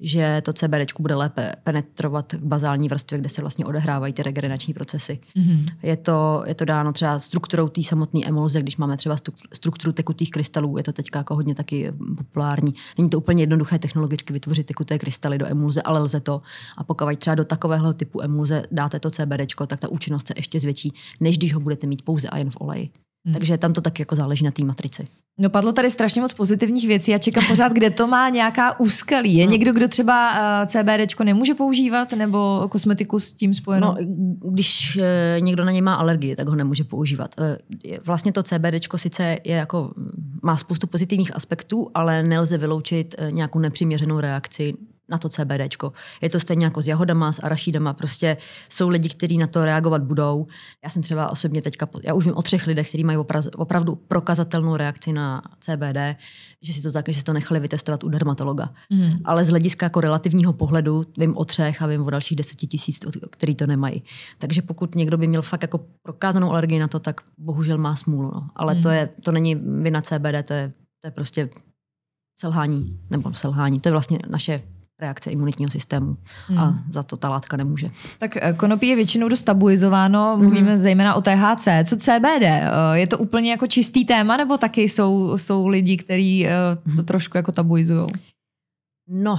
že 0.00 0.42
to 0.44 0.52
CBD 0.52 1.00
bude 1.00 1.14
lépe 1.14 1.52
penetrovat 1.64 2.32
k 2.32 2.42
bazální 2.42 2.88
vrstvě, 2.88 3.18
kde 3.18 3.28
se 3.28 3.40
vlastně 3.40 3.66
odehrávají 3.66 4.12
ty 4.12 4.22
regenerační 4.22 4.74
procesy. 4.74 5.18
Mm-hmm. 5.36 5.66
Je, 5.82 5.96
to, 5.96 6.42
je 6.46 6.54
to 6.54 6.64
dáno 6.64 6.92
třeba 6.92 7.18
strukturou 7.18 7.68
té 7.68 7.82
samotné 7.82 8.20
emulze, 8.24 8.62
když 8.62 8.76
máme 8.76 8.96
třeba 8.96 9.16
strukturu 9.52 9.92
tekutých 9.92 10.30
krystalů, 10.30 10.76
je 10.76 10.82
to 10.84 10.92
teďka 10.92 11.18
jako 11.18 11.34
hodně 11.34 11.54
taky 11.54 11.92
populární. 12.16 12.74
Není 12.98 13.10
to 13.10 13.18
úplně 13.18 13.42
jednoduché 13.42 13.78
technologicky 13.78 14.32
vytvořit 14.32 14.66
tekuté 14.66 14.98
krystaly 14.98 15.38
do 15.38 15.46
emulze, 15.46 15.82
ale 15.82 16.00
lze 16.00 16.20
to. 16.20 16.42
A 16.76 16.84
pokud 16.84 17.18
třeba 17.18 17.34
do 17.34 17.44
takového 17.44 17.94
typu 17.94 18.22
emulze 18.22 18.62
dáte 18.70 19.00
to 19.00 19.10
CBD, 19.10 19.66
tak 19.66 19.80
ta 19.80 19.88
účinnost 19.88 20.26
se 20.26 20.34
ještě 20.36 20.60
zvětší, 20.60 20.92
než 21.20 21.38
když 21.38 21.54
ho 21.54 21.60
budete 21.60 21.86
mít 21.86 22.02
pouze 22.02 22.28
a 22.28 22.38
jen 22.38 22.50
v 22.50 22.56
oleji. 22.60 22.90
Hmm. 23.26 23.34
Takže 23.34 23.58
tam 23.58 23.72
to 23.72 23.80
taky 23.80 24.02
jako 24.02 24.14
záleží 24.14 24.44
na 24.44 24.50
té 24.50 24.64
matrici. 24.64 25.08
No 25.40 25.50
padlo 25.50 25.72
tady 25.72 25.90
strašně 25.90 26.20
moc 26.20 26.34
pozitivních 26.34 26.86
věcí. 26.86 27.10
Já 27.10 27.18
čekám 27.18 27.46
pořád, 27.48 27.72
kde 27.72 27.90
to 27.90 28.06
má 28.06 28.28
nějaká 28.28 28.80
úskalí. 28.80 29.34
Je 29.34 29.46
no. 29.46 29.52
někdo, 29.52 29.72
kdo 29.72 29.88
třeba 29.88 30.32
uh, 30.62 30.66
CBD 30.66 31.20
nemůže 31.24 31.54
používat 31.54 32.12
nebo 32.12 32.68
kosmetiku 32.70 33.20
s 33.20 33.32
tím 33.32 33.54
spojenou? 33.54 33.86
No, 33.86 33.96
když 34.52 34.96
uh, 34.96 35.44
někdo 35.44 35.64
na 35.64 35.72
ně 35.72 35.82
má 35.82 35.94
alergii, 35.94 36.36
tak 36.36 36.48
ho 36.48 36.54
nemůže 36.54 36.84
používat. 36.84 37.34
Uh, 37.38 37.96
vlastně 38.06 38.32
to 38.32 38.42
CBD 38.42 38.88
sice 38.96 39.38
je 39.44 39.56
jako, 39.56 39.92
má 40.42 40.56
spoustu 40.56 40.86
pozitivních 40.86 41.36
aspektů, 41.36 41.90
ale 41.94 42.22
nelze 42.22 42.58
vyloučit 42.58 43.14
nějakou 43.30 43.58
nepřiměřenou 43.58 44.20
reakci 44.20 44.74
na 45.08 45.18
to 45.18 45.28
CBD. 45.28 45.76
Je 46.20 46.30
to 46.30 46.40
stejně 46.40 46.66
jako 46.66 46.82
s 46.82 46.88
jahodama, 46.88 47.32
s 47.32 47.42
arašídama. 47.42 47.92
Prostě 47.92 48.36
jsou 48.68 48.88
lidi, 48.88 49.08
kteří 49.08 49.38
na 49.38 49.46
to 49.46 49.64
reagovat 49.64 50.02
budou. 50.02 50.46
Já 50.84 50.90
jsem 50.90 51.02
třeba 51.02 51.30
osobně 51.30 51.62
teďka, 51.62 51.88
já 52.02 52.14
už 52.14 52.24
vím 52.24 52.34
o 52.36 52.42
třech 52.42 52.66
lidech, 52.66 52.88
kteří 52.88 53.04
mají 53.04 53.18
opravdu 53.56 53.94
prokazatelnou 53.94 54.76
reakci 54.76 55.12
na 55.12 55.42
CBD, 55.60 56.16
že 56.62 56.72
si 56.72 56.82
to 56.82 56.92
tak, 56.92 57.08
že 57.08 57.14
si 57.14 57.24
to 57.24 57.32
nechali 57.32 57.60
vytestovat 57.60 58.04
u 58.04 58.08
dermatologa. 58.08 58.70
Mm. 58.90 59.12
Ale 59.24 59.44
z 59.44 59.48
hlediska 59.48 59.86
jako 59.86 60.00
relativního 60.00 60.52
pohledu 60.52 61.02
vím 61.18 61.36
o 61.36 61.44
třech 61.44 61.82
a 61.82 61.86
vím 61.86 62.02
o 62.02 62.10
dalších 62.10 62.36
deseti 62.36 62.66
tisíc, 62.66 63.00
který 63.30 63.54
to 63.54 63.66
nemají. 63.66 64.02
Takže 64.38 64.62
pokud 64.62 64.94
někdo 64.94 65.18
by 65.18 65.26
měl 65.26 65.42
fakt 65.42 65.62
jako 65.62 65.80
prokázanou 66.02 66.50
alergii 66.50 66.78
na 66.78 66.88
to, 66.88 67.00
tak 67.00 67.20
bohužel 67.38 67.78
má 67.78 67.96
smůlu. 67.96 68.30
No. 68.34 68.48
Ale 68.56 68.74
mm. 68.74 68.82
to, 68.82 68.88
je, 68.88 69.08
to 69.24 69.32
není 69.32 69.54
vina 69.54 70.02
CBD, 70.02 70.44
to 70.44 70.52
je, 70.52 70.72
to 71.00 71.06
je 71.06 71.10
prostě 71.10 71.48
selhání, 72.40 73.00
nebo 73.10 73.34
selhání, 73.34 73.80
to 73.80 73.88
je 73.88 73.92
vlastně 73.92 74.18
naše 74.28 74.62
reakce 75.00 75.30
imunitního 75.30 75.70
systému 75.70 76.16
hmm. 76.46 76.58
a 76.58 76.82
za 76.90 77.02
to 77.02 77.16
ta 77.16 77.28
látka 77.28 77.56
nemůže. 77.56 77.90
Tak 78.18 78.36
eh, 78.36 78.52
konopí 78.52 78.88
je 78.88 78.96
většinou 78.96 79.28
dost 79.28 79.42
tabuizováno, 79.42 80.32
hmm. 80.34 80.42
mluvíme 80.42 80.78
zejména 80.78 81.14
o 81.14 81.20
THC. 81.20 81.68
Co 81.84 81.96
CBD? 81.96 82.42
Eh, 82.42 82.70
je 82.92 83.06
to 83.06 83.18
úplně 83.18 83.50
jako 83.50 83.66
čistý 83.66 84.04
téma, 84.04 84.36
nebo 84.36 84.58
taky 84.58 84.82
jsou, 84.82 85.38
jsou 85.38 85.68
lidi, 85.68 85.96
kteří 85.96 86.46
eh, 86.46 86.50
to 86.84 86.90
hmm. 86.90 87.04
trošku 87.04 87.36
jako 87.36 87.52
tabuizují? 87.52 88.06
No, 89.10 89.38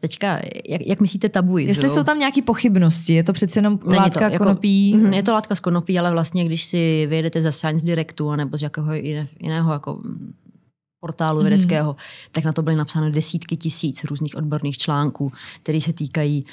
teďka, 0.00 0.38
jak, 0.68 0.86
jak 0.86 1.00
myslíte 1.00 1.28
tabuji? 1.28 1.66
Jestli 1.66 1.88
jsou 1.88 2.04
tam 2.04 2.18
nějaké 2.18 2.42
pochybnosti, 2.42 3.14
je 3.14 3.24
to 3.24 3.32
přece 3.32 3.58
jenom 3.58 3.78
Není 3.86 3.96
látka 3.96 4.28
to, 4.28 4.32
jako, 4.32 4.44
konopí? 4.44 4.96
Mhm, 4.96 5.12
je 5.12 5.22
to 5.22 5.32
látka 5.32 5.54
z 5.54 5.60
konopí, 5.60 5.98
ale 5.98 6.10
vlastně, 6.10 6.44
když 6.44 6.64
si 6.64 7.06
vyjedete 7.06 7.42
ze 7.42 7.52
Science 7.52 7.86
Directu 7.86 8.36
nebo 8.36 8.58
z 8.58 8.62
jakého 8.62 8.94
jiného 9.40 9.72
jako 9.72 10.00
portálu 11.02 11.38
mm. 11.38 11.44
vědeckého, 11.44 11.96
tak 12.32 12.44
na 12.44 12.52
to 12.52 12.62
byly 12.62 12.76
napsány 12.76 13.12
desítky 13.12 13.56
tisíc 13.56 14.04
různých 14.04 14.36
odborných 14.36 14.78
článků, 14.78 15.32
které 15.62 15.80
se 15.80 15.92
týkají 15.92 16.46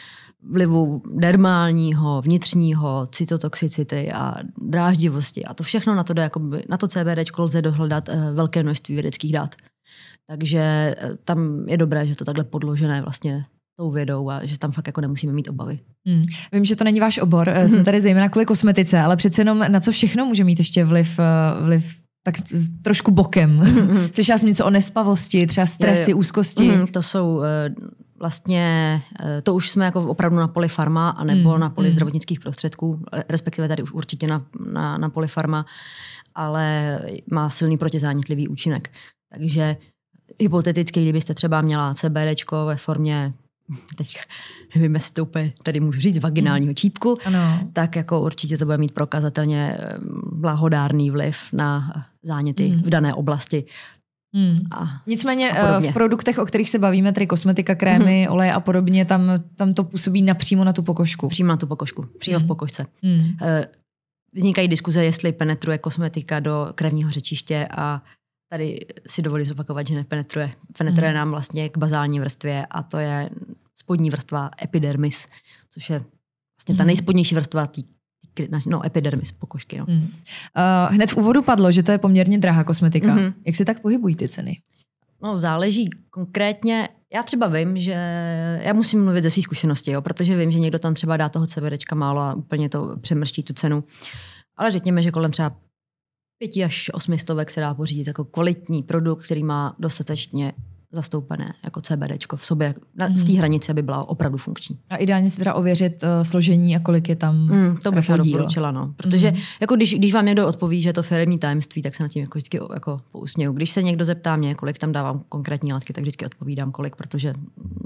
vlivu 0.44 1.02
dermálního, 1.16 2.22
vnitřního, 2.22 3.08
cytotoxicity 3.12 4.12
a 4.12 4.36
dráždivosti. 4.58 5.46
A 5.46 5.54
to 5.54 5.64
všechno 5.64 5.96
na 5.96 6.04
to, 6.04 6.14
jde, 6.14 6.22
jakoby, 6.22 6.64
na 6.70 6.78
to 6.78 6.88
CBD 6.88 7.38
lze 7.38 7.62
dohledat 7.62 8.10
uh, 8.10 8.16
velké 8.34 8.64
množství 8.64 8.94
vědeckých 8.94 9.32
dat. 9.32 9.56
Takže 10.30 10.96
uh, 11.04 11.16
tam 11.26 11.70
je 11.70 11.78
dobré, 11.78 12.08
že 12.08 12.16
to 12.16 12.26
takhle 12.26 12.44
podložené 12.44 13.02
vlastně 13.02 13.46
tou 13.80 13.92
vědou 13.92 14.30
a 14.30 14.46
že 14.46 14.60
tam 14.60 14.72
fakt 14.72 14.88
jako 14.88 15.02
nemusíme 15.02 15.34
mít 15.34 15.48
obavy. 15.48 15.80
Hmm. 16.08 16.24
Vím, 16.52 16.66
že 16.66 16.76
to 16.76 16.84
není 16.84 17.00
váš 17.00 17.18
obor, 17.18 17.50
mm. 17.62 17.70
jsme 17.70 17.84
tady 17.84 18.02
zejména 18.02 18.30
kvůli 18.30 18.46
kosmetice, 18.46 19.00
ale 19.00 19.16
přece 19.16 19.42
jenom 19.42 19.66
na 19.68 19.80
co 19.80 19.92
všechno 19.92 20.26
může 20.26 20.44
mít 20.44 20.60
ještě 20.60 20.86
vliv, 20.86 21.20
vliv 21.62 21.96
tak 22.32 22.48
trošku 22.82 23.12
bokem. 23.12 23.60
Mm-hmm. 23.60 24.10
Slyšela 24.14 24.38
jsem 24.38 24.50
něco 24.50 24.66
o 24.66 24.70
nespavosti, 24.70 25.48
třeba 25.48 25.66
stresy, 25.66 26.12
je, 26.12 26.12
je. 26.12 26.16
úzkosti. 26.16 26.72
Mm-hmm, 26.72 26.88
to 26.92 27.02
jsou 27.02 27.36
uh, 27.36 27.44
vlastně, 28.20 29.02
uh, 29.24 29.28
to 29.44 29.54
už 29.54 29.70
jsme 29.70 29.86
jako 29.86 30.08
opravdu 30.08 30.38
na 30.38 30.48
poli 30.48 30.68
farma, 30.68 31.10
anebo 31.10 31.54
mm, 31.54 31.60
na 31.60 31.70
poli 31.70 31.88
mm. 31.88 31.92
zdravotnických 31.92 32.40
prostředků, 32.40 33.02
respektive 33.30 33.68
tady 33.68 33.84
už 33.84 33.92
určitě 33.92 34.28
na, 34.28 34.46
na, 34.72 34.98
na 34.98 35.10
poli 35.10 35.28
farma, 35.28 35.66
ale 36.36 37.00
má 37.32 37.50
silný 37.50 37.78
protizánětlivý 37.78 38.48
účinek. 38.48 38.92
Takže 39.34 39.78
hypoteticky, 40.40 41.02
kdybyste 41.02 41.34
třeba 41.34 41.62
měla 41.62 41.94
CBD 41.94 42.52
ve 42.66 42.76
formě 42.76 43.34
teď 43.96 44.18
nevím, 44.76 44.96
jestli 44.96 45.14
to 45.14 45.24
úplně 45.24 45.54
tady 45.64 45.80
můžu 45.80 46.00
říct, 46.00 46.18
vaginálního 46.18 46.74
čípku, 46.74 47.18
ano. 47.26 47.60
tak 47.74 47.96
jako 47.96 48.22
určitě 48.22 48.58
to 48.58 48.66
bude 48.66 48.78
mít 48.78 48.92
prokazatelně 48.92 49.78
eh, 49.80 49.98
blahodárný 50.32 51.12
vliv 51.12 51.38
na 51.54 51.94
záněty 52.24 52.68
hmm. 52.68 52.82
v 52.82 52.90
dané 52.90 53.14
oblasti. 53.14 53.64
Hmm. 54.36 54.60
A, 54.72 55.02
Nicméně 55.08 55.52
a 55.52 55.78
eh, 55.78 55.92
v 55.92 55.94
produktech, 55.94 56.38
o 56.38 56.46
kterých 56.46 56.70
se 56.70 56.80
bavíme, 56.80 57.12
tedy 57.14 57.28
kosmetika, 57.28 57.76
krémy, 57.76 58.24
hmm. 58.24 58.34
oleje 58.34 58.54
a 58.54 58.60
podobně, 58.60 59.06
tam, 59.06 59.32
tam 59.56 59.74
to 59.74 59.84
působí 59.84 60.22
napřímo 60.22 60.64
na 60.64 60.74
tu 60.74 60.84
pokožku. 60.84 61.28
Přímo 61.28 61.50
na 61.50 61.58
tu 61.58 61.68
pokožku, 61.68 62.06
přímo 62.20 62.38
hmm. 62.38 62.46
v 62.46 62.48
pokožce. 62.48 62.86
Hmm. 63.04 63.32
Eh, 63.42 63.68
vznikají 64.36 64.68
diskuze, 64.68 65.06
jestli 65.06 65.32
penetruje 65.32 65.78
kosmetika 65.78 66.40
do 66.40 66.72
krevního 66.76 67.10
řečiště 67.10 67.68
a 67.72 68.02
tady 68.52 68.86
si 69.08 69.22
dovolím 69.22 69.46
zopakovat, 69.46 69.88
že 69.88 69.96
nepenetruje. 69.96 70.52
Penetruje 70.78 71.10
hmm. 71.10 71.18
nám 71.18 71.32
vlastně 71.32 71.70
k 71.70 71.78
bazální 71.78 72.20
vrstvě 72.20 72.66
a 72.66 72.84
to 72.84 72.98
je 72.98 73.30
spodní 73.90 74.10
vrstva 74.10 74.50
epidermis, 74.64 75.28
což 75.70 75.90
je 75.90 76.00
vlastně 76.00 76.76
ta 76.76 76.84
mhm. 76.84 76.88
nejspodnější 76.88 77.36
vrstva 77.36 77.68
tý, 77.68 77.84
no, 78.66 78.86
epidermis 78.86 79.32
pokožky. 79.32 79.78
No. 79.78 79.86
Mm. 79.88 80.02
Uh, 80.02 80.96
hned 80.96 81.12
v 81.12 81.18
úvodu 81.18 81.42
padlo, 81.42 81.72
že 81.72 81.84
to 81.84 81.92
je 81.92 81.98
poměrně 81.98 82.38
drahá 82.38 82.64
kosmetika. 82.64 83.16
Mm-hmm. 83.16 83.34
Jak 83.46 83.56
se 83.56 83.66
tak 83.66 83.80
pohybují 83.80 84.16
ty 84.16 84.30
ceny? 84.30 84.62
No, 85.22 85.38
záleží 85.38 85.90
konkrétně. 86.10 86.90
Já 87.14 87.24
třeba 87.24 87.48
vím, 87.48 87.80
že 87.80 87.92
já 88.64 88.74
musím 88.74 89.04
mluvit 89.04 89.22
ze 89.22 89.30
své 89.30 89.44
zkušenosti, 89.44 89.92
jo, 89.92 90.02
protože 90.02 90.38
vím, 90.38 90.52
že 90.52 90.60
někdo 90.60 90.80
tam 90.80 90.94
třeba 90.94 91.18
dá 91.18 91.30
toho 91.30 91.48
CBDčka 91.48 91.96
málo 91.96 92.22
a 92.22 92.34
úplně 92.34 92.70
to 92.70 92.98
přemrští 93.02 93.44
tu 93.44 93.54
cenu. 93.54 93.84
Ale 94.58 94.72
řekněme, 94.72 95.04
že 95.04 95.12
kolem 95.12 95.32
třeba 95.32 95.56
pěti 96.38 96.64
až 96.64 96.90
osmi 96.94 97.20
stovek 97.20 97.52
se 97.52 97.60
dá 97.60 97.74
pořídit 97.74 98.08
jako 98.08 98.26
kvalitní 98.26 98.84
produkt, 98.84 99.24
který 99.26 99.44
má 99.44 99.76
dostatečně 99.80 100.54
zastoupené 100.92 101.54
jako 101.64 101.82
CBD 101.82 102.26
v 102.36 102.46
sobě, 102.46 102.76
na, 102.96 103.08
v 103.08 103.24
té 103.24 103.32
mhm. 103.32 103.38
hranici, 103.38 103.72
aby 103.72 103.82
byla 103.82 104.10
opravdu 104.10 104.38
funkční. 104.38 104.78
A 104.90 104.96
ideálně 104.96 105.30
si 105.30 105.38
teda 105.38 105.54
ověřit 105.54 106.04
uh, 106.04 106.10
složení 106.24 106.76
a 106.76 106.80
kolik 106.80 107.10
je 107.10 107.16
tam 107.16 107.36
mm, 107.36 107.78
To 107.84 107.92
bych 107.92 108.08
doporučila, 108.08 108.72
no. 108.72 108.94
Protože 108.96 109.32
mm. 109.32 109.38
jako 109.62 109.76
když, 109.76 109.96
když 109.96 110.14
vám 110.14 110.26
někdo 110.26 110.48
odpoví, 110.48 110.82
že 110.82 110.90
je 110.90 110.94
to 110.94 111.04
firmní 111.04 111.40
tajemství, 111.40 111.82
tak 111.82 111.96
se 111.96 112.04
na 112.04 112.10
tím 112.10 112.22
jako 112.22 112.38
vždycky 112.38 112.60
jako 112.74 113.02
pousměju. 113.12 113.54
Když 113.54 113.70
se 113.70 113.84
někdo 113.84 114.06
zeptá 114.06 114.36
mě, 114.36 114.56
kolik 114.56 114.78
tam 114.78 114.92
dávám 114.92 115.24
konkrétní 115.30 115.74
látky, 115.74 115.94
tak 115.94 116.02
vždycky 116.02 116.26
odpovídám 116.26 116.72
kolik, 116.72 116.96
protože 116.96 117.34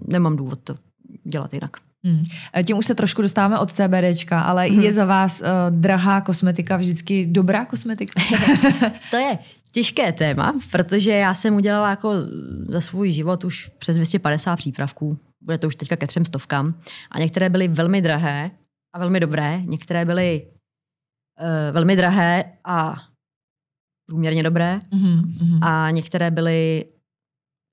nemám 0.07 0.35
důvod 0.35 0.59
to 0.63 0.75
dělat 1.23 1.53
jinak. 1.53 1.77
Hmm. 2.03 2.23
Tím 2.63 2.77
už 2.77 2.85
se 2.85 2.95
trošku 2.95 3.21
dostáváme 3.21 3.59
od 3.59 3.71
CBDčka, 3.71 4.41
ale 4.41 4.65
hmm. 4.65 4.83
je 4.83 4.93
za 4.93 5.05
vás 5.05 5.41
uh, 5.41 5.47
drahá 5.69 6.21
kosmetika 6.21 6.77
vždycky 6.77 7.25
dobrá 7.25 7.65
kosmetika? 7.65 8.21
to 9.11 9.17
je 9.17 9.37
těžké 9.73 10.11
téma, 10.11 10.53
protože 10.71 11.11
já 11.11 11.33
jsem 11.33 11.55
udělala 11.55 11.89
jako 11.89 12.13
za 12.69 12.81
svůj 12.81 13.11
život 13.11 13.43
už 13.43 13.71
přes 13.77 13.95
250 13.95 14.55
přípravků. 14.55 15.19
Bude 15.41 15.57
to 15.57 15.67
už 15.67 15.75
teďka 15.75 15.95
ke 15.95 16.07
třem 16.07 16.25
stovkám. 16.25 16.79
A 17.11 17.19
některé 17.19 17.49
byly 17.49 17.67
velmi 17.67 18.01
drahé 18.01 18.51
a 18.95 18.99
velmi 18.99 19.19
dobré. 19.19 19.61
Některé 19.61 20.05
byly 20.05 20.47
uh, 21.41 21.73
velmi 21.73 21.95
drahé 21.95 22.43
a 22.65 22.95
průměrně 24.07 24.43
dobré. 24.43 24.79
Mm-hmm. 24.91 25.59
A 25.61 25.91
některé 25.91 26.31
byly 26.31 26.85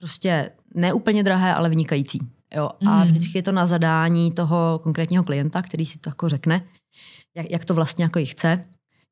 prostě 0.00 0.50
neúplně 0.74 1.22
drahé, 1.22 1.54
ale 1.54 1.68
vynikající. 1.68 2.18
Jo? 2.54 2.70
A 2.86 3.04
mm. 3.04 3.08
vždycky 3.08 3.38
je 3.38 3.42
to 3.42 3.52
na 3.52 3.66
zadání 3.66 4.32
toho 4.32 4.80
konkrétního 4.82 5.24
klienta, 5.24 5.62
který 5.62 5.86
si 5.86 5.98
to 5.98 6.10
jako 6.10 6.28
řekne, 6.28 6.64
jak, 7.36 7.50
jak 7.50 7.64
to 7.64 7.74
vlastně 7.74 8.04
jako 8.04 8.20
chce. 8.24 8.64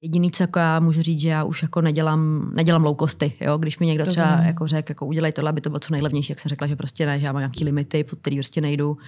Jediný, 0.02 0.30
co 0.30 0.42
jako 0.42 0.58
já 0.58 0.80
můžu 0.80 1.02
říct, 1.02 1.20
že 1.20 1.28
já 1.28 1.44
už 1.44 1.62
jako 1.62 1.80
nedělám, 1.80 2.50
nedělám 2.54 2.84
low 2.84 2.96
costy. 2.96 3.32
Jo? 3.40 3.58
Když 3.58 3.78
mi 3.78 3.86
někdo 3.86 4.04
Rozumím. 4.04 4.26
třeba 4.26 4.42
jako 4.42 4.66
řekl, 4.66 4.90
jako 4.90 5.06
udělej 5.06 5.32
tohle, 5.32 5.50
aby 5.50 5.60
to 5.60 5.70
bylo 5.70 5.80
co 5.80 5.92
nejlevnější, 5.92 6.32
jak 6.32 6.40
se 6.40 6.48
řekla, 6.48 6.66
že 6.66 6.76
prostě 6.76 7.06
ne, 7.06 7.20
že 7.20 7.26
já 7.26 7.32
mám 7.32 7.40
nějaký 7.40 7.64
limity, 7.64 8.04
pod 8.04 8.18
který 8.18 8.36
prostě 8.36 8.60
nejdu. 8.60 8.98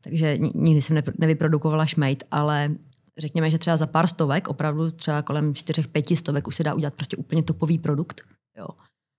Takže 0.00 0.38
nikdy 0.54 0.82
jsem 0.82 1.02
nevyprodukovala 1.18 1.86
šmejt, 1.86 2.24
ale 2.30 2.70
řekněme, 3.18 3.50
že 3.50 3.58
třeba 3.58 3.76
za 3.76 3.86
pár 3.86 4.06
stovek, 4.06 4.48
opravdu 4.48 4.90
třeba 4.90 5.22
kolem 5.22 5.54
čtyřech, 5.54 5.88
pěti 5.88 6.16
stovek 6.16 6.48
už 6.48 6.56
se 6.56 6.62
dá 6.62 6.74
udělat 6.74 6.94
prostě 6.94 7.16
úplně 7.16 7.42
topový 7.42 7.78
produkt. 7.78 8.20
Jo. 8.58 8.66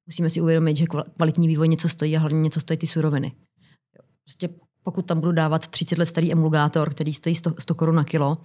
Musíme 0.07 0.29
si 0.29 0.41
uvědomit, 0.41 0.77
že 0.77 0.85
kvalitní 1.17 1.47
vývoj 1.47 1.67
něco 1.67 1.89
stojí 1.89 2.17
a 2.17 2.19
hlavně 2.19 2.39
něco 2.39 2.59
stojí 2.59 2.77
ty 2.77 2.87
suroviny. 2.87 3.31
Prostě 4.23 4.49
pokud 4.83 5.05
tam 5.05 5.19
budu 5.19 5.31
dávat 5.31 5.67
30 5.67 5.97
let 5.97 6.05
starý 6.05 6.31
emulgátor, 6.31 6.89
který 6.89 7.13
stojí 7.13 7.35
100, 7.35 7.53
100 7.59 7.75
korun 7.75 7.95
na 7.95 8.03
kilo, 8.03 8.37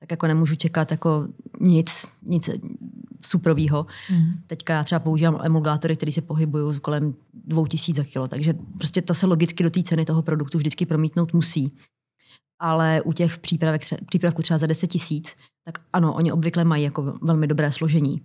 tak 0.00 0.10
jako 0.10 0.26
nemůžu 0.26 0.56
čekat 0.56 0.90
jako 0.90 1.28
nic, 1.60 2.10
nic 2.22 2.50
suprovýho. 3.24 3.86
Mm. 4.10 4.32
Teďka 4.46 4.74
já 4.74 4.84
třeba 4.84 4.98
používám 4.98 5.40
emulgátory, 5.42 5.96
které 5.96 6.12
se 6.12 6.22
pohybují 6.22 6.80
kolem 6.80 7.14
2000 7.34 7.96
za 7.96 8.04
kilo, 8.04 8.28
takže 8.28 8.54
prostě 8.78 9.02
to 9.02 9.14
se 9.14 9.26
logicky 9.26 9.64
do 9.64 9.70
té 9.70 9.82
ceny 9.82 10.04
toho 10.04 10.22
produktu 10.22 10.58
vždycky 10.58 10.86
promítnout 10.86 11.32
musí. 11.32 11.72
Ale 12.60 13.02
u 13.02 13.12
těch 13.12 13.38
přípravek, 13.38 13.82
přípravků 14.06 14.42
třeba 14.42 14.58
za 14.58 14.66
10 14.66 14.86
tisíc, 14.86 15.36
tak 15.64 15.78
ano, 15.92 16.14
oni 16.14 16.32
obvykle 16.32 16.64
mají 16.64 16.84
jako 16.84 17.02
velmi 17.22 17.46
dobré 17.46 17.72
složení. 17.72 18.22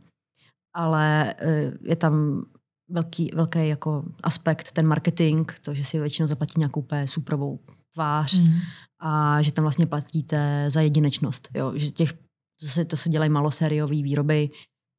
Ale 0.75 1.33
eh, 1.37 1.71
je 1.81 1.95
tam 1.95 2.45
velký, 2.89 3.31
velký 3.33 3.67
jako 3.67 4.05
aspekt, 4.23 4.71
ten 4.71 4.87
marketing, 4.87 5.51
to, 5.61 5.73
že 5.73 5.83
si 5.83 5.99
většinou 5.99 6.27
zaplatí 6.27 6.53
nějakou 6.57 6.79
úplně 6.79 7.07
suprovou 7.07 7.59
tvář 7.93 8.37
mm. 8.37 8.59
a 8.99 9.41
že 9.41 9.51
tam 9.51 9.63
vlastně 9.63 9.85
platíte 9.85 10.65
za 10.69 10.81
jedinečnost. 10.81 11.49
Jo? 11.55 11.71
Že 11.75 11.91
těch, 11.91 12.13
to 12.59 12.67
se, 12.67 12.85
to 12.85 12.97
se 12.97 13.09
dělají 13.09 13.31
malosériové 13.31 13.95
výroby, 13.95 14.49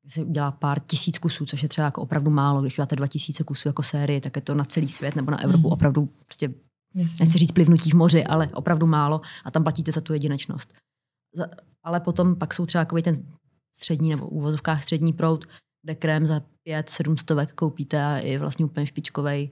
se 0.09 0.25
udělá 0.25 0.51
pár 0.51 0.81
tisíc 0.81 1.19
kusů, 1.19 1.47
což 1.47 1.63
je 1.63 1.69
třeba 1.69 1.85
jako 1.85 2.03
opravdu 2.03 2.31
málo. 2.31 2.63
Když 2.63 2.79
máte 2.79 2.97
dva 2.97 3.07
tisíce 3.07 3.45
kusů 3.45 3.69
jako 3.69 3.83
série, 3.83 4.21
tak 4.21 4.37
je 4.37 4.43
to 4.43 4.55
na 4.55 4.65
celý 4.65 4.89
svět 4.89 5.17
nebo 5.17 5.31
na 5.31 5.43
Evropu 5.43 5.69
mm. 5.69 5.73
opravdu 5.73 6.07
prostě, 6.27 6.55
Jasně. 6.95 7.25
nechci 7.25 7.39
říct 7.39 7.53
plivnutí 7.53 7.91
v 7.91 7.95
moři, 7.95 8.25
ale 8.25 8.49
opravdu 8.49 8.87
málo 8.87 9.21
a 9.45 9.51
tam 9.51 9.63
platíte 9.63 9.93
za 9.93 10.01
tu 10.01 10.13
jedinečnost. 10.13 10.75
Za, 11.35 11.47
ale 11.83 12.01
potom 12.01 12.37
pak 12.37 12.55
jsou 12.55 12.67
třeba 12.67 12.85
ten 12.85 13.27
střední 13.73 14.11
nebo 14.11 14.29
úvozovkách 14.29 14.83
střední 14.83 15.13
prout, 15.13 15.47
kde 15.83 15.95
krém 15.95 16.27
za 16.27 16.43
pět, 16.63 16.89
sedm 16.89 17.19
stovek 17.19 17.53
koupíte 17.53 18.05
a 18.05 18.17
je 18.17 18.39
vlastně 18.39 18.65
úplně 18.65 18.87
špičkovej. 18.87 19.51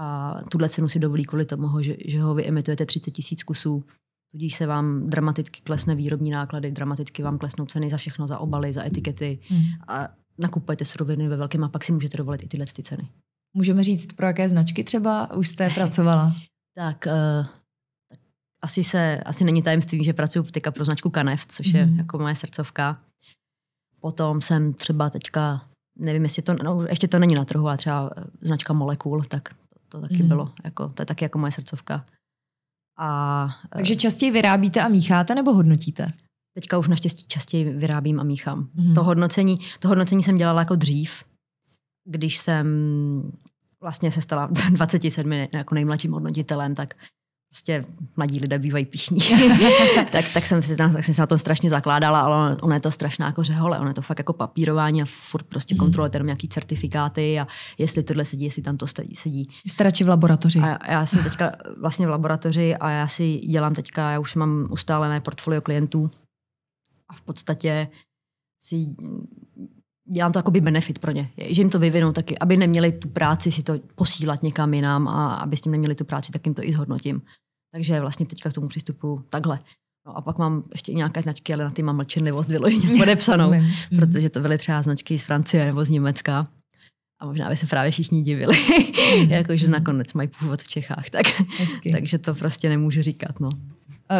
A 0.00 0.36
tuhle 0.50 0.68
cenu 0.68 0.88
si 0.88 0.98
dovolí 0.98 1.24
kvůli 1.24 1.44
tomu, 1.44 1.82
že, 1.82 1.96
že 2.06 2.20
ho 2.20 2.34
vyemitujete 2.34 2.86
30 2.86 3.10
tisíc 3.10 3.42
kusů. 3.42 3.84
Tudíž 4.30 4.54
se 4.54 4.66
vám 4.66 5.10
dramaticky 5.10 5.60
klesne 5.60 5.94
výrobní 5.94 6.30
náklady, 6.30 6.70
dramaticky 6.70 7.22
vám 7.22 7.38
klesnou 7.38 7.66
ceny 7.66 7.90
za 7.90 7.96
všechno, 7.96 8.26
za 8.26 8.38
obaly, 8.38 8.72
za 8.72 8.86
etikety. 8.86 9.38
Mm. 9.50 9.62
A 9.88 10.08
nakupujete 10.38 10.84
suroviny 10.84 11.28
ve 11.28 11.36
velkém 11.36 11.64
a 11.64 11.68
pak 11.68 11.84
si 11.84 11.92
můžete 11.92 12.16
dovolit 12.16 12.42
i 12.42 12.48
tyhle 12.48 12.66
ty 12.66 12.82
ceny. 12.82 13.08
Můžeme 13.54 13.84
říct, 13.84 14.12
pro 14.12 14.26
jaké 14.26 14.48
značky 14.48 14.84
třeba 14.84 15.34
už 15.34 15.48
jste 15.48 15.70
pracovala? 15.70 16.36
tak, 16.76 17.06
uh, 17.06 17.46
tak 18.08 18.18
asi, 18.62 18.84
se, 18.84 19.20
asi 19.20 19.44
není 19.44 19.62
tajemstvím, 19.62 20.04
že 20.04 20.12
pracuji 20.12 20.42
teďka 20.42 20.70
pro 20.70 20.84
značku 20.84 21.10
Kanev, 21.10 21.46
což 21.46 21.72
mm. 21.72 21.78
je 21.78 21.86
mhm. 21.86 21.98
jako 21.98 22.18
moje 22.18 22.34
srdcovka. 22.34 23.00
Potom 24.00 24.40
jsem 24.40 24.74
třeba 24.74 25.10
teďka, 25.10 25.62
nevím, 25.98 26.22
jestli 26.22 26.42
to, 26.42 26.54
no, 26.62 26.86
ještě 26.88 27.08
to 27.08 27.18
není 27.18 27.34
na 27.34 27.44
trhu, 27.44 27.68
ale 27.68 27.76
třeba 27.76 28.10
eh, 28.16 28.24
značka 28.40 28.72
Molekul, 28.72 29.24
tak 29.24 29.48
to, 29.90 30.00
taky 30.00 30.22
mm. 30.22 30.28
bylo, 30.28 30.52
jako, 30.64 30.88
to 30.88 31.02
je 31.02 31.06
taky 31.06 31.24
jako 31.24 31.38
moje 31.38 31.52
srdcovka. 31.52 32.06
A, 32.98 33.48
eh, 33.64 33.68
Takže 33.76 33.96
častěji 33.96 34.32
vyrábíte 34.32 34.80
a 34.80 34.88
mícháte 34.88 35.34
nebo 35.34 35.54
hodnotíte? 35.54 36.06
Teďka 36.54 36.78
už 36.78 36.88
naštěstí 36.88 37.24
častěji 37.28 37.64
vyrábím 37.64 38.20
a 38.20 38.22
míchám. 38.22 38.68
Mm. 38.74 38.94
To, 38.94 39.04
hodnocení, 39.04 39.56
to 39.78 39.88
hodnocení 39.88 40.22
jsem 40.22 40.36
dělala 40.36 40.60
jako 40.60 40.76
dřív, 40.76 41.24
když 42.08 42.38
jsem 42.38 42.66
vlastně 43.80 44.10
se 44.10 44.20
stala 44.20 44.46
27 44.70 45.32
jako 45.32 45.74
nejmladším 45.74 46.12
hodnotitelem, 46.12 46.74
tak 46.74 46.94
prostě 47.50 47.84
mladí 48.16 48.40
lidé 48.40 48.58
bývají 48.58 48.84
pišní. 48.84 49.18
tak, 50.12 50.24
tak, 50.34 50.46
jsem 50.46 50.62
si, 50.62 50.76
tak 50.76 51.04
jsem 51.04 51.14
se 51.14 51.22
na 51.22 51.26
to 51.26 51.38
strašně 51.38 51.70
zakládala, 51.70 52.20
ale 52.20 52.56
ono 52.56 52.74
je 52.74 52.80
to 52.80 52.90
strašná 52.90 53.26
jako 53.26 53.42
řehole, 53.42 53.78
ono 53.78 53.90
je 53.90 53.94
to 53.94 54.02
fakt 54.02 54.18
jako 54.18 54.32
papírování 54.32 55.02
a 55.02 55.04
furt 55.04 55.46
prostě 55.46 55.74
mm. 55.74 55.78
kontrolujete 55.78 56.16
jenom 56.16 56.26
nějaký 56.26 56.48
certifikáty 56.48 57.40
a 57.40 57.46
jestli 57.78 58.02
tohle 58.02 58.24
sedí, 58.24 58.44
jestli 58.44 58.62
tam 58.62 58.76
to 58.76 58.86
sedí. 59.14 59.48
Jste 59.66 59.84
radši 59.84 60.04
v 60.04 60.08
laboratoři? 60.08 60.58
A 60.58 60.92
já 60.92 61.06
jsem 61.06 61.24
teďka 61.24 61.52
vlastně 61.80 62.06
v 62.06 62.10
laboratoři 62.10 62.76
a 62.76 62.90
já 62.90 63.08
si 63.08 63.38
dělám 63.38 63.74
teďka, 63.74 64.10
já 64.10 64.18
už 64.18 64.34
mám 64.34 64.66
ustálené 64.70 65.20
portfolio 65.20 65.60
klientů 65.60 66.10
a 67.08 67.14
v 67.14 67.20
podstatě 67.20 67.88
si 68.62 68.86
dělám 70.12 70.32
to 70.32 70.38
jako 70.38 70.50
by 70.50 70.60
benefit 70.60 70.98
pro 70.98 71.10
ně, 71.10 71.28
že 71.38 71.60
jim 71.60 71.70
to 71.70 71.78
vyvinou 71.78 72.12
taky, 72.12 72.38
aby 72.38 72.56
neměli 72.56 72.92
tu 72.92 73.08
práci 73.08 73.52
si 73.52 73.62
to 73.62 73.78
posílat 73.94 74.42
někam 74.42 74.74
jinam 74.74 75.08
a 75.08 75.34
aby 75.34 75.56
s 75.56 75.60
tím 75.60 75.72
neměli 75.72 75.94
tu 75.94 76.04
práci, 76.04 76.32
tak 76.32 76.46
jim 76.46 76.54
to 76.54 76.64
i 76.64 76.72
zhodnotím. 76.72 77.22
Takže 77.74 78.00
vlastně 78.00 78.26
teďka 78.26 78.50
k 78.50 78.52
tomu 78.52 78.68
přistupuju 78.68 79.24
takhle. 79.30 79.58
No 80.06 80.16
a 80.16 80.20
pak 80.20 80.38
mám 80.38 80.62
ještě 80.70 80.94
nějaké 80.94 81.22
značky, 81.22 81.54
ale 81.54 81.64
na 81.64 81.70
ty 81.70 81.82
mám 81.82 81.96
mlčenlivost 81.96 82.48
vyloženě 82.48 82.96
podepsanou, 82.98 83.52
protože 83.96 84.30
to 84.30 84.40
byly 84.40 84.58
třeba 84.58 84.82
značky 84.82 85.18
z 85.18 85.22
Francie 85.22 85.66
nebo 85.66 85.84
z 85.84 85.90
Německa. 85.90 86.48
A 87.20 87.26
možná 87.26 87.48
by 87.48 87.56
se 87.56 87.66
právě 87.66 87.90
všichni 87.90 88.22
divili, 88.22 88.56
mm. 89.18 89.30
jako, 89.30 89.56
že 89.56 89.68
nakonec 89.68 90.12
mají 90.12 90.28
původ 90.38 90.62
v 90.62 90.68
Čechách. 90.68 91.10
Tak, 91.10 91.26
takže 91.92 92.18
to 92.18 92.34
prostě 92.34 92.68
nemůžu 92.68 93.02
říkat. 93.02 93.40
No. 93.40 93.48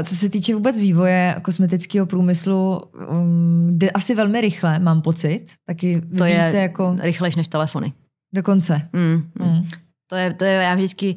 Co 0.04 0.16
se 0.16 0.28
týče 0.28 0.54
vůbec 0.54 0.80
vývoje 0.80 1.36
kosmetického 1.42 2.06
průmyslu, 2.06 2.82
um, 3.10 3.70
jde 3.78 3.90
asi 3.90 4.14
velmi 4.14 4.40
rychle, 4.40 4.78
mám 4.78 5.02
pocit. 5.02 5.46
Taky 5.66 6.02
to 6.18 6.24
je 6.24 6.50
se 6.50 6.56
jako... 6.56 6.96
rychlejš 7.00 7.36
než 7.36 7.48
telefony. 7.48 7.92
Dokonce. 8.34 8.88
Mm, 8.92 9.30
mm. 9.38 9.48
Mm. 9.48 9.68
To, 10.10 10.16
je, 10.16 10.34
to 10.34 10.44
je, 10.44 10.52
já 10.52 10.74
vždycky 10.74 11.16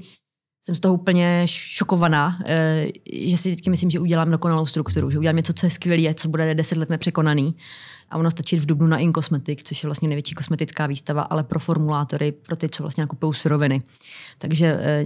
jsem 0.66 0.76
z 0.76 0.80
toho 0.80 0.94
úplně 0.94 1.42
šokovaná, 1.46 2.40
eh, 2.46 2.88
že 3.26 3.38
si 3.38 3.50
vždycky 3.50 3.70
myslím, 3.70 3.90
že 3.90 4.00
udělám 4.00 4.32
dokonalou 4.32 4.66
strukturu, 4.66 5.12
že 5.12 5.20
udělám 5.20 5.36
něco, 5.36 5.54
co 5.54 5.66
je 5.66 5.70
skvělé, 5.70 6.14
co 6.14 6.30
bude 6.30 6.56
deset 6.56 6.78
let 6.78 6.90
nepřekonaný 6.90 7.56
a 8.14 8.18
ono 8.18 8.32
stačí 8.32 8.60
v 8.60 8.66
Dubnu 8.66 8.88
na 8.88 8.98
Incosmetic, 8.98 9.60
což 9.64 9.84
je 9.84 9.88
vlastně 9.88 10.08
největší 10.08 10.36
kosmetická 10.36 10.88
výstava, 10.88 11.22
ale 11.22 11.44
pro 11.44 11.60
formulátory, 11.60 12.32
pro 12.32 12.56
ty, 12.56 12.70
co 12.70 12.84
vlastně 12.84 13.04
nakupují 13.04 13.34
suroviny. 13.34 13.82
Takže 14.38 14.68
e, 14.68 15.06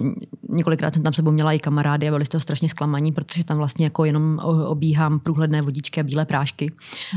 několikrát 0.50 0.94
jsem 0.94 1.04
tam 1.04 1.14
sebou 1.14 1.32
měla 1.32 1.52
i 1.52 1.60
kamarády 1.60 2.08
a 2.08 2.12
byli 2.12 2.26
z 2.26 2.30
toho 2.30 2.42
strašně 2.42 2.70
zklamaní, 2.70 3.12
protože 3.12 3.44
tam 3.44 3.58
vlastně 3.58 3.86
jako 3.86 4.06
jenom 4.06 4.40
obíhám 4.66 5.20
průhledné 5.20 5.62
vodičky 5.62 6.00
a 6.00 6.04
bílé 6.04 6.26
prášky, 6.26 6.72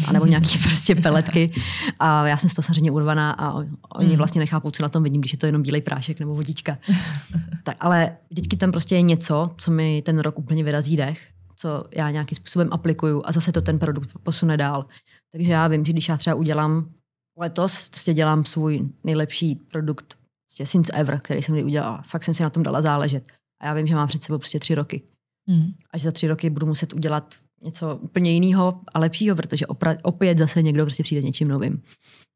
anebo 0.07 0.27
nějaké 0.27 0.59
prostě 0.63 0.95
peletky. 0.95 1.53
A 1.99 2.27
já 2.27 2.37
jsem 2.37 2.51
z 2.51 2.55
toho 2.55 2.63
samozřejmě 2.63 2.91
urvaná 2.91 3.33
a 3.33 3.55
oni 3.95 4.09
hmm. 4.09 4.17
vlastně 4.17 4.39
nechápou, 4.39 4.71
co 4.71 4.83
na 4.83 4.89
tom 4.89 5.03
vidím, 5.03 5.21
když 5.21 5.33
je 5.33 5.39
to 5.39 5.47
jenom 5.47 5.63
bílej 5.63 5.81
prášek 5.81 6.21
nebo 6.21 6.35
vodička. 6.35 6.79
tak, 7.63 7.77
ale 7.81 8.17
vždycky 8.31 8.57
tam 8.57 8.71
prostě 8.71 8.95
je 8.95 9.03
něco, 9.03 9.51
co 9.57 9.71
mi 9.71 10.03
ten 10.03 10.19
rok 10.19 10.39
úplně 10.39 10.65
vyrazí 10.65 10.97
dech 10.97 11.19
co 11.61 11.85
já 11.97 12.11
nějakým 12.11 12.37
způsobem 12.37 12.69
aplikuju 12.73 13.23
a 13.25 13.33
zase 13.33 13.53
to 13.53 13.61
ten 13.61 13.79
produkt 13.79 14.11
posune 14.23 14.57
dál. 14.57 14.87
Takže 15.33 15.53
já 15.53 15.69
vím, 15.69 15.85
že 15.85 15.93
když 15.93 16.09
já 16.09 16.17
třeba 16.17 16.37
udělám 16.37 16.91
letos, 17.39 17.89
prostě 17.89 18.15
dělám 18.15 18.45
svůj 18.45 18.89
nejlepší 19.05 19.55
produkt 19.55 20.19
prostě 20.51 20.67
since 20.67 20.93
ever, 20.93 21.21
který 21.23 21.43
jsem 21.43 21.55
kdy 21.55 21.65
udělala. 21.65 22.03
Fakt 22.03 22.25
jsem 22.25 22.35
si 22.35 22.43
na 22.43 22.51
tom 22.51 22.63
dala 22.63 22.83
záležet. 22.83 23.25
A 23.63 23.67
já 23.67 23.75
vím, 23.75 23.87
že 23.87 23.95
mám 23.95 24.09
před 24.09 24.23
sebou 24.23 24.39
prostě 24.39 24.59
tři 24.59 24.75
roky. 24.75 25.03
Hmm. 25.49 25.73
Až 25.93 26.03
za 26.03 26.11
tři 26.11 26.29
roky 26.29 26.51
budu 26.51 26.67
muset 26.67 26.93
udělat 26.93 27.35
něco 27.63 27.97
úplně 27.97 28.33
jiného 28.33 28.81
a 28.95 28.99
lepšího, 28.99 29.37
protože 29.37 29.67
opra- 29.67 29.99
opět 30.03 30.39
zase 30.39 30.63
někdo 30.63 30.85
prostě 30.85 31.03
přijde 31.03 31.23
s 31.23 31.25
něčím 31.25 31.49
novým. 31.49 31.83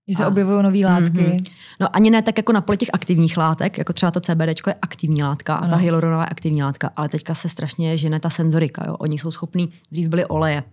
Že 0.09 0.17
se 0.17 0.25
a, 0.25 0.29
objevují 0.29 0.63
nové 0.63 0.79
látky. 0.79 1.19
Mm-hmm. 1.19 1.51
No 1.81 1.97
ani 1.97 2.11
ne 2.11 2.23
tak 2.23 2.37
jako 2.37 2.53
na 2.53 2.61
poli 2.61 2.79
těch 2.79 2.91
aktivních 2.93 3.37
látek, 3.37 3.79
jako 3.79 3.93
třeba 3.93 4.11
to 4.11 4.21
CBD 4.21 4.67
je 4.67 4.75
aktivní 4.83 5.23
látka 5.23 5.55
a 5.55 5.59
ano. 5.59 5.71
ta 5.71 5.77
hyaluronová 5.77 6.23
je 6.23 6.29
aktivní 6.29 6.63
látka, 6.63 6.91
ale 6.97 7.09
teďka 7.09 7.35
se 7.35 7.49
strašně 7.49 7.97
žene 7.97 8.21
ta 8.21 8.31
senzorika. 8.31 8.85
Jo. 8.87 8.97
Oni 8.97 9.19
jsou 9.19 9.31
schopní, 9.31 9.71
dřív 9.91 10.09
byly 10.09 10.27
oleje, 10.27 10.65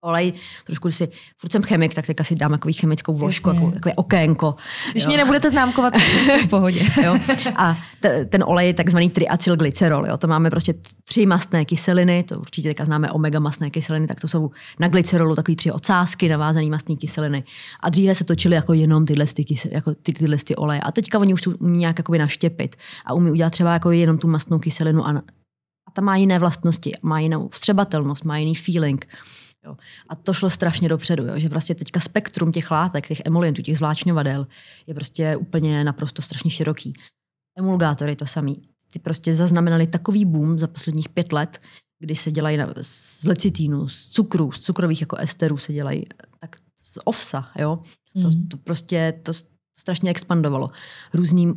olej, 0.00 0.32
trošku 0.66 0.90
si, 0.90 1.08
furt 1.36 1.52
jsem 1.52 1.62
chemik, 1.62 1.94
tak 1.94 2.06
teďka 2.06 2.24
si 2.24 2.34
dám 2.34 2.50
takový 2.50 2.74
chemickou 2.74 3.14
vložku, 3.14 3.50
jako, 3.50 3.70
takové 3.70 3.94
okénko. 3.94 4.54
Když 4.90 5.02
jo. 5.02 5.08
mě 5.08 5.16
nebudete 5.16 5.50
známkovat, 5.50 5.92
tak 5.92 6.40
v 6.42 6.48
pohodě. 6.48 6.80
jo. 7.04 7.18
A 7.56 7.76
t- 8.00 8.24
ten 8.24 8.44
olej 8.46 8.66
je 8.66 8.74
takzvaný 8.74 9.10
triacylglycerol. 9.10 10.06
Jo. 10.06 10.16
To 10.16 10.26
máme 10.26 10.50
prostě 10.50 10.74
tři 11.04 11.26
mastné 11.26 11.64
kyseliny, 11.64 12.22
to 12.22 12.40
určitě 12.40 12.68
teďka 12.68 12.84
známe 12.84 13.10
omega 13.10 13.40
mastné 13.40 13.70
kyseliny, 13.70 14.06
tak 14.06 14.20
to 14.20 14.28
jsou 14.28 14.50
na 14.78 14.88
glycerolu 14.88 15.34
takové 15.34 15.56
tři 15.56 15.72
ocásky 15.72 16.28
navázané 16.28 16.66
mastné 16.66 16.96
kyseliny. 16.96 17.44
A 17.80 17.90
dříve 17.90 18.14
se 18.14 18.24
točily 18.24 18.54
jako 18.54 18.72
jenom 18.72 19.06
tyhle, 19.06 19.26
ty, 19.26 19.44
jako 19.70 19.94
ty, 19.94 20.12
tyhle 20.12 20.36
ty 20.36 20.56
oleje. 20.56 20.80
A 20.80 20.92
teďka 20.92 21.18
oni 21.18 21.34
už 21.34 21.42
to 21.42 21.50
umí 21.50 21.78
nějak 21.78 22.08
naštěpit 22.08 22.76
a 23.06 23.14
umí 23.14 23.30
udělat 23.30 23.50
třeba 23.50 23.72
jako 23.72 23.90
jenom 23.90 24.18
tu 24.18 24.28
mastnou 24.28 24.58
kyselinu 24.58 25.06
a, 25.06 25.10
a 25.88 25.90
ta 25.92 26.02
má 26.02 26.16
jiné 26.16 26.38
vlastnosti, 26.38 26.92
má 27.02 27.20
jinou 27.20 27.48
vstřebatelnost, 27.48 28.24
má 28.24 28.38
jiný 28.38 28.54
feeling. 28.54 29.06
Jo. 29.64 29.76
A 30.08 30.14
to 30.16 30.32
šlo 30.32 30.50
strašně 30.50 30.88
dopředu, 30.88 31.26
jo, 31.26 31.38
že 31.38 31.48
prostě 31.48 31.74
teďka 31.74 32.00
spektrum 32.00 32.52
těch 32.52 32.70
látek, 32.70 33.08
těch 33.08 33.22
emolientů, 33.24 33.62
těch 33.62 33.76
zvláčňovadel 33.76 34.46
je 34.86 34.94
prostě 34.94 35.36
úplně 35.36 35.84
naprosto 35.84 36.22
strašně 36.22 36.50
široký. 36.50 36.92
Emulgátory 37.58 38.16
to 38.16 38.26
samý. 38.26 38.62
Ty 38.92 38.98
prostě 38.98 39.34
zaznamenali 39.34 39.86
takový 39.86 40.24
boom 40.24 40.58
za 40.58 40.66
posledních 40.66 41.08
pět 41.08 41.32
let, 41.32 41.60
kdy 41.98 42.16
se 42.16 42.30
dělají 42.30 42.56
na, 42.56 42.74
z 42.82 43.24
lecitínu, 43.24 43.88
z 43.88 44.08
cukru, 44.08 44.52
z 44.52 44.60
cukrových 44.60 45.00
jako 45.00 45.16
esterů 45.16 45.58
se 45.58 45.72
dělají 45.72 46.06
tak 46.38 46.56
z 46.80 46.98
ovsa, 47.04 47.50
jo. 47.58 47.82
To, 48.22 48.28
mm. 48.28 48.48
to 48.48 48.56
prostě, 48.56 49.20
to, 49.22 49.32
strašně 49.76 50.10
expandovalo. 50.10 50.70
Různý 51.14 51.52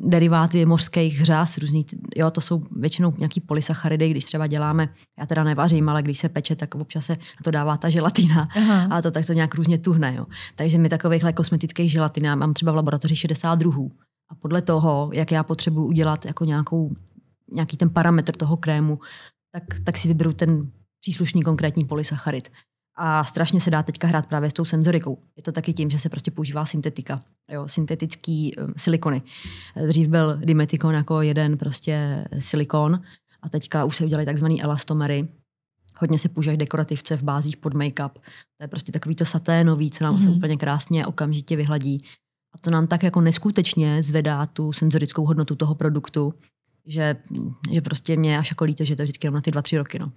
deriváty 0.00 0.66
mořských 0.66 1.20
hřás, 1.20 1.58
různý, 1.58 1.86
jo, 2.16 2.30
to 2.30 2.40
jsou 2.40 2.62
většinou 2.76 3.14
nějaký 3.18 3.40
polysacharidy, 3.40 4.10
když 4.10 4.24
třeba 4.24 4.46
děláme, 4.46 4.88
já 5.18 5.26
teda 5.26 5.44
nevařím, 5.44 5.88
ale 5.88 6.02
když 6.02 6.18
se 6.18 6.28
peče, 6.28 6.56
tak 6.56 6.74
občas 6.74 7.06
se 7.06 7.12
na 7.12 7.42
to 7.44 7.50
dává 7.50 7.76
ta 7.76 7.90
želatina 7.90 8.48
Aha. 8.56 8.88
a 8.90 9.02
to 9.02 9.10
tak 9.10 9.26
to 9.26 9.32
nějak 9.32 9.54
různě 9.54 9.78
tuhne. 9.78 10.14
Jo. 10.14 10.26
Takže 10.54 10.78
mi 10.78 10.88
takovýchhle 10.88 11.32
kosmetických 11.32 11.92
želatin 11.92 12.36
mám 12.36 12.54
třeba 12.54 12.72
v 12.72 12.76
laboratoři 12.76 13.16
60 13.16 13.54
druhů. 13.54 13.92
A 14.30 14.34
podle 14.34 14.62
toho, 14.62 15.10
jak 15.12 15.32
já 15.32 15.42
potřebuji 15.42 15.86
udělat 15.86 16.24
jako 16.24 16.44
nějakou, 16.44 16.94
nějaký 17.52 17.76
ten 17.76 17.90
parametr 17.90 18.36
toho 18.36 18.56
krému, 18.56 18.98
tak, 19.52 19.62
tak 19.84 19.96
si 19.96 20.08
vyberu 20.08 20.32
ten 20.32 20.70
příslušný 21.00 21.42
konkrétní 21.42 21.84
polysacharid. 21.84 22.50
A 23.00 23.24
strašně 23.24 23.60
se 23.60 23.70
dá 23.70 23.82
teďka 23.82 24.06
hrát 24.06 24.26
právě 24.26 24.50
s 24.50 24.52
tou 24.52 24.64
senzorikou. 24.64 25.18
Je 25.36 25.42
to 25.42 25.52
taky 25.52 25.72
tím, 25.72 25.90
že 25.90 25.98
se 25.98 26.08
prostě 26.08 26.30
používá 26.30 26.64
syntetika, 26.64 27.22
jo, 27.50 27.68
syntetický 27.68 28.56
um, 28.56 28.72
silikony. 28.76 29.22
Dřív 29.88 30.08
byl 30.08 30.36
dimetikon 30.36 30.94
jako 30.94 31.22
jeden 31.22 31.58
prostě 31.58 32.24
silikon 32.38 33.00
a 33.42 33.48
teďka 33.48 33.84
už 33.84 33.96
se 33.96 34.04
udělají 34.04 34.26
takzvaný 34.26 34.62
elastomery, 34.62 35.28
Hodně 35.98 36.18
se 36.18 36.28
používají 36.28 36.58
dekorativce 36.58 37.16
v 37.16 37.22
bázích 37.22 37.56
pod 37.56 37.74
make-up. 37.74 38.10
To 38.56 38.64
je 38.64 38.68
prostě 38.68 38.92
takový 38.92 39.14
to 39.14 39.24
saténový, 39.24 39.90
co 39.90 40.04
nám 40.04 40.16
mm-hmm. 40.16 40.22
se 40.22 40.28
úplně 40.30 40.56
krásně 40.56 41.06
okamžitě 41.06 41.56
vyhladí. 41.56 42.04
A 42.54 42.58
to 42.58 42.70
nám 42.70 42.86
tak 42.86 43.02
jako 43.02 43.20
neskutečně 43.20 44.02
zvedá 44.02 44.46
tu 44.46 44.72
senzorickou 44.72 45.26
hodnotu 45.26 45.56
toho 45.56 45.74
produktu 45.74 46.34
že, 46.88 47.16
že 47.70 47.80
prostě 47.80 48.16
mě 48.16 48.38
až 48.38 48.50
jako 48.50 48.64
líto, 48.64 48.84
že 48.84 48.96
to 48.96 49.02
vždycky 49.02 49.26
jenom 49.26 49.34
na 49.34 49.40
ty 49.40 49.50
dva, 49.50 49.62
tři 49.62 49.78
roky. 49.78 49.98
No. 49.98 50.12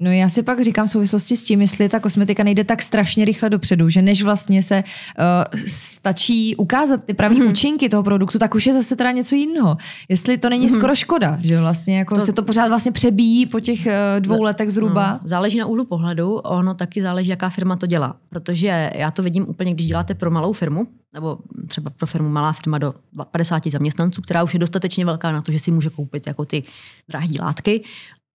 no 0.00 0.12
já 0.12 0.28
si 0.28 0.42
pak 0.42 0.64
říkám 0.64 0.86
v 0.86 0.90
souvislosti 0.90 1.36
s 1.36 1.44
tím, 1.44 1.60
jestli 1.60 1.88
ta 1.88 2.00
kosmetika 2.00 2.42
nejde 2.42 2.64
tak 2.64 2.82
strašně 2.82 3.24
rychle 3.24 3.50
dopředu, 3.50 3.88
že 3.88 4.02
než 4.02 4.22
vlastně 4.22 4.62
se 4.62 4.84
uh, 4.84 5.60
stačí 5.66 6.56
ukázat 6.56 7.04
ty 7.04 7.14
pravý 7.14 7.42
mm-hmm. 7.42 7.48
účinky 7.48 7.88
toho 7.88 8.02
produktu, 8.02 8.38
tak 8.38 8.54
už 8.54 8.66
je 8.66 8.72
zase 8.72 8.96
teda 8.96 9.10
něco 9.10 9.34
jiného. 9.34 9.76
Jestli 10.08 10.38
to 10.38 10.48
není 10.48 10.66
mm-hmm. 10.66 10.78
skoro 10.78 10.94
škoda, 10.94 11.38
že 11.40 11.60
vlastně 11.60 11.98
jako 11.98 12.14
to, 12.14 12.20
se 12.20 12.32
to 12.32 12.42
pořád 12.42 12.68
vlastně 12.68 12.92
přebíjí 12.92 13.46
po 13.46 13.60
těch 13.60 13.86
uh, 13.86 14.20
dvou 14.20 14.42
letech 14.42 14.70
zhruba. 14.70 15.12
No, 15.12 15.20
záleží 15.24 15.58
na 15.58 15.66
úhlu 15.66 15.84
pohledu, 15.84 16.34
ono 16.34 16.74
taky 16.74 17.02
záleží, 17.02 17.30
jaká 17.30 17.48
firma 17.48 17.76
to 17.76 17.86
dělá. 17.86 18.16
Protože 18.28 18.90
já 18.94 19.10
to 19.10 19.22
vidím 19.22 19.48
úplně, 19.48 19.74
když 19.74 19.86
děláte 19.86 20.14
pro 20.14 20.30
malou 20.30 20.52
firmu, 20.52 20.86
nebo 21.14 21.38
třeba 21.66 21.90
pro 21.90 22.06
firmu 22.06 22.28
malá 22.28 22.52
firma 22.52 22.78
do 22.78 22.94
50 23.30 23.66
zaměstnanců, 23.66 24.22
která 24.22 24.42
už 24.42 24.54
je 24.54 24.60
dostatečně 24.60 25.04
velká 25.04 25.32
na 25.32 25.42
to, 25.42 25.52
že 25.52 25.58
si 25.58 25.70
může 25.70 25.90
koupit 25.90 26.26
jako 26.26 26.44
ty 26.44 26.62
drahé 27.08 27.34
látky, 27.40 27.84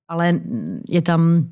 ale 0.10 0.40
je 0.88 1.02
tam 1.02 1.50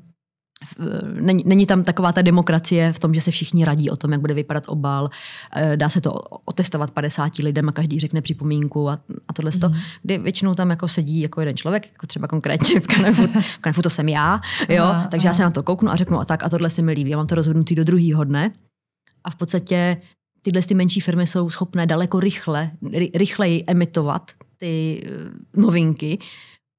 Není, 1.20 1.42
není 1.46 1.66
tam 1.66 1.82
taková 1.82 2.12
ta 2.12 2.22
demokracie 2.22 2.92
v 2.92 2.98
tom, 2.98 3.14
že 3.14 3.20
se 3.20 3.30
všichni 3.30 3.64
radí 3.64 3.90
o 3.90 3.96
tom, 3.96 4.12
jak 4.12 4.20
bude 4.20 4.34
vypadat 4.34 4.64
obal. 4.66 5.10
Eh, 5.56 5.76
dá 5.76 5.88
se 5.88 6.00
to 6.00 6.12
otestovat 6.44 6.90
50 6.90 7.38
lidem 7.38 7.68
a 7.68 7.72
každý 7.72 8.00
řekne 8.00 8.22
připomínku 8.22 8.88
a, 8.88 8.98
a 9.28 9.32
tohle 9.32 9.50
mm. 9.54 9.60
to, 9.60 9.68
mhm. 9.68 9.78
kdy 10.02 10.18
většinou 10.18 10.54
tam 10.54 10.70
jako 10.70 10.88
sedí 10.88 11.20
jako 11.20 11.40
jeden 11.40 11.56
člověk, 11.56 11.86
jako 11.92 12.06
třeba 12.06 12.28
konkrétně 12.28 12.80
v 12.80 12.86
Kanefu, 12.86 13.26
v 13.40 13.58
Kanefu 13.58 13.82
to 13.82 13.90
jsem 13.90 14.08
já, 14.08 14.40
jo, 14.68 14.84
aha, 14.84 15.08
takže 15.10 15.28
aha. 15.28 15.32
já 15.32 15.36
se 15.36 15.42
na 15.42 15.50
to 15.50 15.62
kouknu 15.62 15.90
a 15.90 15.96
řeknu 15.96 16.20
a 16.20 16.24
tak 16.24 16.44
a 16.44 16.48
tohle 16.48 16.70
se 16.70 16.82
mi 16.82 16.92
líbí, 16.92 17.10
já 17.10 17.16
mám 17.16 17.26
to 17.26 17.34
rozhodnutý 17.34 17.74
do 17.74 17.84
druhého 17.84 18.24
dne 18.24 18.52
a 19.24 19.30
v 19.30 19.36
podstatě 19.36 19.96
tyhle 20.42 20.62
ty 20.62 20.74
menší 20.74 21.00
firmy 21.00 21.26
jsou 21.26 21.50
schopné 21.50 21.86
daleko 21.86 22.20
rychle, 22.20 22.70
rychleji 23.14 23.64
emitovat 23.66 24.30
ty 24.56 25.02
eh, 25.04 25.60
novinky, 25.60 26.18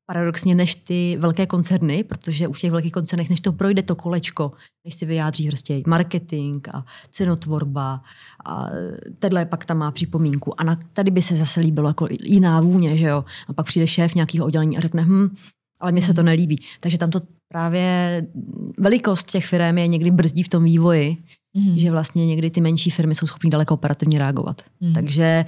paradoxně 0.10 0.56
než 0.56 0.76
ty 0.76 1.17
velké 1.19 1.45
koncerny, 1.45 2.04
protože 2.04 2.48
u 2.48 2.54
těch 2.54 2.72
velkých 2.72 2.91
koncernech, 2.91 3.30
než 3.30 3.41
to 3.41 3.54
projde 3.54 3.84
to 3.84 3.95
kolečko, 3.95 4.52
než 4.86 4.95
si 4.95 5.06
vyjádří 5.06 5.48
prostě 5.48 5.82
marketing 5.88 6.67
a 6.74 6.86
cenotvorba 7.10 8.02
a 8.45 8.67
tenhle 9.19 9.45
pak 9.45 9.65
tam 9.65 9.78
má 9.78 9.91
připomínku. 9.91 10.62
A 10.62 10.63
na, 10.63 10.80
tady 10.93 11.12
by 11.12 11.22
se 11.22 11.36
zase 11.36 11.60
líbilo 11.60 11.88
jako 11.88 12.08
jiná 12.24 12.62
vůně, 12.62 12.98
že 12.98 13.06
jo. 13.06 13.26
A 13.48 13.54
pak 13.54 13.65
přijde 13.65 13.88
šéf 13.88 14.15
nějakého 14.15 14.45
oddělení 14.45 14.78
a 14.78 14.82
řekne, 14.82 15.02
hm, 15.02 15.36
ale 15.80 15.91
mně 15.91 16.02
se 16.02 16.13
to 16.13 16.24
nelíbí. 16.24 16.63
Takže 16.80 16.98
tam 16.98 17.10
to 17.10 17.19
právě 17.48 18.28
velikost 18.80 19.32
těch 19.32 19.45
firm 19.45 19.78
je 19.78 19.88
někdy 19.88 20.12
brzdí 20.12 20.43
v 20.43 20.50
tom 20.50 20.63
vývoji, 20.63 21.17
mm. 21.53 21.79
že 21.79 21.91
vlastně 21.91 22.27
někdy 22.27 22.51
ty 22.51 22.62
menší 22.62 22.89
firmy 22.89 23.15
jsou 23.15 23.27
schopné 23.27 23.49
daleko 23.49 23.73
operativně 23.73 24.19
reagovat. 24.19 24.62
Mm. 24.79 24.93
Takže 24.93 25.45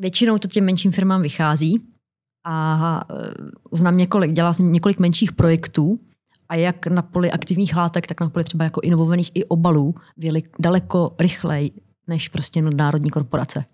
většinou 0.00 0.38
to 0.38 0.48
těm 0.48 0.64
menším 0.64 0.92
firmám 0.92 1.22
vychází 1.22 1.82
a 2.46 3.00
e, 3.10 3.76
znám 3.76 3.96
několik, 3.96 4.32
dělala 4.32 4.52
jsem 4.52 4.72
několik 4.72 4.98
menších 4.98 5.32
projektů 5.32 6.00
a 6.48 6.54
jak 6.54 6.86
na 6.86 7.02
poli 7.02 7.32
aktivních 7.32 7.76
látek, 7.76 8.06
tak 8.06 8.20
na 8.20 8.30
poli 8.30 8.44
třeba 8.44 8.64
jako 8.64 8.80
inovovaných 8.80 9.30
i 9.34 9.44
obalů 9.44 9.94
byly 10.16 10.42
daleko 10.58 11.14
rychleji 11.20 11.70
než 12.06 12.28
prostě 12.28 12.62
národní 12.62 13.10
korporace. 13.10 13.64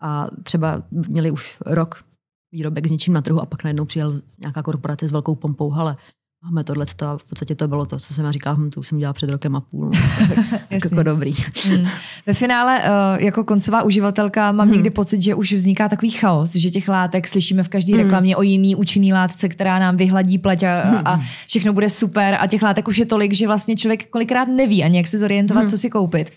A 0.00 0.26
třeba 0.42 0.82
měli 0.90 1.30
už 1.30 1.58
rok 1.66 2.04
výrobek 2.52 2.86
s 2.86 2.90
něčím 2.90 3.14
na 3.14 3.22
trhu 3.22 3.40
a 3.40 3.46
pak 3.46 3.64
najednou 3.64 3.84
přijel 3.84 4.22
nějaká 4.38 4.62
korporace 4.62 5.08
s 5.08 5.10
velkou 5.10 5.34
pompou, 5.34 5.72
ale 5.72 5.96
máme 6.44 6.64
tohle 6.64 6.86
a 7.06 7.18
v 7.18 7.24
podstatě 7.24 7.54
to 7.54 7.68
bylo 7.68 7.86
to, 7.86 7.98
co 7.98 8.14
jsem 8.14 8.24
já 8.24 8.32
říkala, 8.32 8.56
hm, 8.56 8.70
to 8.70 8.80
už 8.80 8.88
jsem 8.88 8.98
dělala 8.98 9.12
před 9.12 9.30
rokem 9.30 9.56
a 9.56 9.60
půl. 9.60 9.84
No, 9.84 9.90
tak, 10.34 10.60
jako 10.70 11.02
dobrý. 11.02 11.32
Hmm. 11.64 11.86
Ve 12.26 12.34
finále 12.34 12.78
uh, 12.78 13.24
jako 13.24 13.44
koncová 13.44 13.82
uživatelka 13.82 14.52
mám 14.52 14.66
hmm. 14.66 14.74
někdy 14.74 14.90
pocit, 14.90 15.22
že 15.22 15.34
už 15.34 15.52
vzniká 15.52 15.88
takový 15.88 16.10
chaos, 16.10 16.54
že 16.54 16.70
těch 16.70 16.88
látek 16.88 17.28
slyšíme 17.28 17.62
v 17.62 17.68
každé 17.68 17.94
hmm. 17.94 18.02
reklamě 18.02 18.36
o 18.36 18.42
jiný 18.42 18.76
účinný 18.76 19.12
látce, 19.12 19.48
která 19.48 19.78
nám 19.78 19.96
vyhladí 19.96 20.38
pleť 20.38 20.62
a, 20.62 20.80
hmm. 20.80 21.02
a 21.04 21.20
všechno 21.46 21.72
bude 21.72 21.90
super 21.90 22.36
a 22.40 22.46
těch 22.46 22.62
látek 22.62 22.88
už 22.88 22.98
je 22.98 23.06
tolik, 23.06 23.32
že 23.34 23.46
vlastně 23.46 23.76
člověk 23.76 24.08
kolikrát 24.08 24.48
neví 24.48 24.84
ani 24.84 24.96
jak 24.96 25.06
se 25.06 25.18
zorientovat, 25.18 25.60
hmm. 25.60 25.70
co 25.70 25.78
si 25.78 25.90
koupit. 25.90 26.30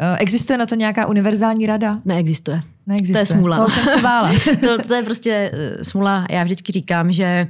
Uh, 0.00 0.16
existuje 0.18 0.58
na 0.58 0.66
to 0.66 0.74
nějaká 0.74 1.06
univerzální 1.06 1.66
rada? 1.66 1.92
Neexistuje. 2.04 2.62
Neexistuje. 2.86 3.26
To 3.26 3.32
je 3.32 3.38
smůla. 3.38 3.64
To 3.64 3.70
jsem 3.70 3.84
se 3.84 4.02
bála. 4.02 4.32
to, 4.60 4.82
to 4.88 4.94
je 4.94 5.02
prostě 5.02 5.52
uh, 5.54 5.82
smůla. 5.82 6.26
Já 6.30 6.44
vždycky 6.44 6.72
říkám, 6.72 7.12
že 7.12 7.48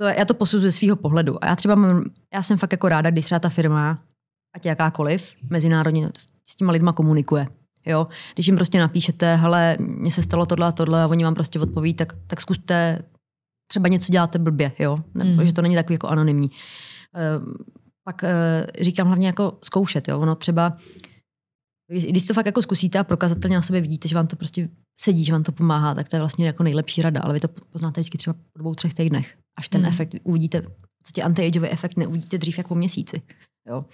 to, 0.00 0.06
já 0.06 0.24
to 0.24 0.34
posuzuji 0.34 0.72
svého 0.72 0.96
pohledu. 0.96 1.44
A 1.44 1.46
já 1.46 1.56
třeba 1.56 1.74
mám, 1.74 2.04
já 2.34 2.42
jsem 2.42 2.58
fakt 2.58 2.72
jako 2.72 2.88
ráda, 2.88 3.10
když 3.10 3.24
třeba 3.24 3.38
ta 3.38 3.48
firma, 3.48 4.02
ať 4.56 4.66
jakákoliv, 4.66 5.32
mezinárodně 5.50 6.10
s 6.44 6.56
těma 6.56 6.72
lidma 6.72 6.92
komunikuje. 6.92 7.46
Jo? 7.86 8.06
Když 8.34 8.46
jim 8.46 8.56
prostě 8.56 8.78
napíšete, 8.78 9.36
hele, 9.36 9.76
mně 9.80 10.12
se 10.12 10.22
stalo 10.22 10.46
tohle 10.46 10.66
a 10.66 10.72
tohle 10.72 11.02
a 11.02 11.06
oni 11.06 11.24
vám 11.24 11.34
prostě 11.34 11.60
odpoví, 11.60 11.94
tak, 11.94 12.12
tak 12.26 12.40
zkuste, 12.40 13.02
třeba 13.70 13.88
něco 13.88 14.12
děláte 14.12 14.38
blbě, 14.38 14.72
jo? 14.78 14.98
Nebo, 15.14 15.30
mm. 15.30 15.44
že 15.44 15.52
to 15.52 15.62
není 15.62 15.74
takový 15.74 15.94
jako 15.94 16.08
anonymní. 16.08 16.50
E, 17.14 17.20
pak 18.04 18.24
e, 18.24 18.66
říkám 18.80 19.06
hlavně 19.06 19.26
jako 19.26 19.58
zkoušet, 19.64 20.08
jo? 20.08 20.20
Ono 20.20 20.34
třeba, 20.34 20.76
když 21.88 22.26
to 22.26 22.34
fakt 22.34 22.46
jako 22.46 22.62
zkusíte 22.62 22.98
a 22.98 23.04
prokazatelně 23.04 23.56
na 23.56 23.62
sebe 23.62 23.80
vidíte, 23.80 24.08
že 24.08 24.14
vám 24.14 24.26
to 24.26 24.36
prostě 24.36 24.68
sedí, 25.00 25.24
že 25.24 25.32
vám 25.32 25.42
to 25.42 25.52
pomáhá, 25.52 25.94
tak 25.94 26.08
to 26.08 26.16
je 26.16 26.20
vlastně 26.20 26.46
jako 26.46 26.62
nejlepší 26.62 27.02
rada, 27.02 27.20
ale 27.20 27.34
vy 27.34 27.40
to 27.40 27.48
poznáte 27.48 28.00
vždycky 28.00 28.18
třeba 28.18 28.34
po 28.34 28.58
dvou, 28.58 28.74
třech 28.74 28.94
týdnech 28.94 29.36
až 29.60 29.68
ten 29.68 29.80
hmm. 29.80 29.88
efekt 29.88 30.14
uvidíte, 30.22 30.62
co 31.02 31.12
tě 31.12 31.22
anti-ageový 31.22 31.68
efekt 31.70 31.96
neuvidíte 31.96 32.38
dřív 32.38 32.58
jako 32.58 32.68
po 32.68 32.74
měsíci. 32.74 33.22
Jo. 33.68 33.84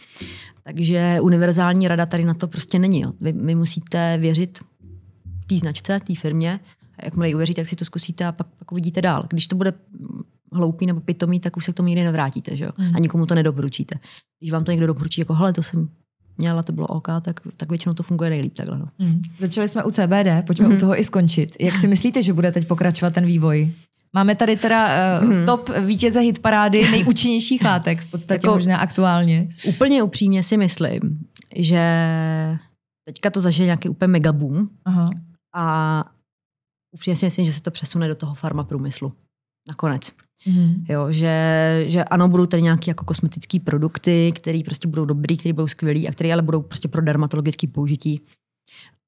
Takže 0.62 1.18
univerzální 1.22 1.88
rada 1.88 2.06
tady 2.06 2.24
na 2.24 2.34
to 2.34 2.48
prostě 2.48 2.78
není. 2.78 3.00
Jo. 3.00 3.12
Vy, 3.20 3.32
vy 3.32 3.54
musíte 3.54 4.18
věřit 4.18 4.58
té 5.46 5.58
značce, 5.58 6.00
té 6.00 6.14
firmě, 6.14 6.60
a 6.98 7.04
jakmile 7.04 7.28
ji 7.28 7.34
uvěříte, 7.34 7.62
tak 7.62 7.68
si 7.68 7.76
to 7.76 7.84
zkusíte 7.84 8.24
a 8.24 8.32
pak, 8.32 8.46
pak 8.58 8.72
uvidíte 8.72 9.02
dál. 9.02 9.26
Když 9.30 9.48
to 9.48 9.56
bude 9.56 9.72
hloupý 10.52 10.86
nebo 10.86 11.00
pitomý, 11.00 11.40
tak 11.40 11.56
už 11.56 11.64
se 11.64 11.72
k 11.72 11.74
tomu 11.74 11.88
nikdy 11.88 12.04
nevrátíte. 12.04 12.56
Že 12.56 12.64
jo? 12.64 12.70
Hmm. 12.76 12.96
A 12.96 12.98
nikomu 12.98 13.26
to 13.26 13.34
nedoporučíte. 13.34 13.98
Když 14.40 14.52
vám 14.52 14.64
to 14.64 14.72
někdo 14.72 14.86
doporučí, 14.86 15.20
jako 15.20 15.34
hele, 15.34 15.52
to 15.52 15.62
jsem 15.62 15.88
měla, 16.38 16.62
to 16.62 16.72
bylo 16.72 16.86
OK, 16.86 17.08
tak, 17.22 17.40
tak 17.56 17.68
většinou 17.68 17.94
to 17.94 18.02
funguje 18.02 18.30
nejlíp 18.30 18.54
takhle. 18.54 18.78
No. 18.78 18.88
Hmm. 18.98 19.22
Začali 19.38 19.68
jsme 19.68 19.84
u 19.84 19.90
CBD, 19.90 20.46
pojďme 20.46 20.66
hmm. 20.66 20.76
u 20.76 20.80
toho 20.80 21.00
i 21.00 21.04
skončit. 21.04 21.56
Jak 21.60 21.78
si 21.78 21.88
myslíte, 21.88 22.22
že 22.22 22.32
bude 22.32 22.52
teď 22.52 22.66
pokračovat 22.66 23.14
ten 23.14 23.26
vývoj? 23.26 23.72
Máme 24.16 24.34
tady 24.34 24.56
teda 24.56 24.88
uh, 25.20 25.28
hmm. 25.28 25.46
top 25.46 25.70
vítěze 25.80 26.20
hitparády 26.20 26.90
nejúčinnějších 26.90 27.62
látek 27.64 28.00
v 28.00 28.10
podstatě 28.10 28.46
jako, 28.46 28.54
možná 28.54 28.76
aktuálně. 28.76 29.48
Úplně 29.66 30.02
upřímně 30.02 30.42
si 30.42 30.56
myslím, 30.56 31.00
že 31.56 31.82
teďka 33.08 33.30
to 33.30 33.40
zažije 33.40 33.64
nějaký 33.64 33.88
úplně 33.88 34.08
mega 34.08 34.32
boom 34.32 34.68
Aha. 34.84 35.10
a 35.54 36.04
upřímně 36.94 37.16
si 37.16 37.26
myslím, 37.26 37.44
že 37.44 37.52
se 37.52 37.62
to 37.62 37.70
přesune 37.70 38.08
do 38.08 38.14
toho 38.14 38.34
farma 38.34 38.64
průmyslu. 38.64 39.12
Nakonec. 39.68 40.12
Mm. 40.46 40.84
Jo, 40.88 41.06
že, 41.12 41.84
že 41.86 42.04
ano, 42.04 42.28
budou 42.28 42.46
tady 42.46 42.62
nějaké 42.62 42.90
jako 42.90 43.04
kosmetické 43.04 43.60
produkty, 43.60 44.32
které 44.36 44.60
prostě 44.64 44.88
budou 44.88 45.04
dobrý, 45.04 45.36
které 45.36 45.52
budou 45.52 45.68
skvělý 45.68 46.08
a 46.08 46.12
které 46.12 46.32
ale 46.32 46.42
budou 46.42 46.62
prostě 46.62 46.88
pro 46.88 47.02
dermatologické 47.02 47.66
použití. 47.66 48.20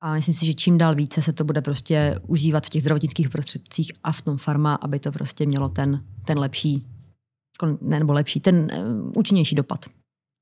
A 0.00 0.14
myslím 0.14 0.34
si, 0.34 0.46
že 0.46 0.54
čím 0.54 0.78
dál 0.78 0.94
více 0.94 1.22
se 1.22 1.32
to 1.32 1.44
bude 1.44 1.60
prostě 1.60 2.20
užívat 2.26 2.66
v 2.66 2.68
těch 2.68 2.82
zdravotnických 2.82 3.28
prostředcích 3.28 3.92
a 4.04 4.12
v 4.12 4.22
tom 4.22 4.38
farma, 4.38 4.74
aby 4.74 4.98
to 4.98 5.12
prostě 5.12 5.46
mělo 5.46 5.68
ten, 5.68 6.04
ten 6.24 6.38
lepší, 6.38 6.86
ne, 7.80 7.98
nebo 7.98 8.12
lepší, 8.12 8.40
ten 8.40 8.56
uh, 8.56 9.12
účinnější 9.16 9.54
dopad. 9.54 9.86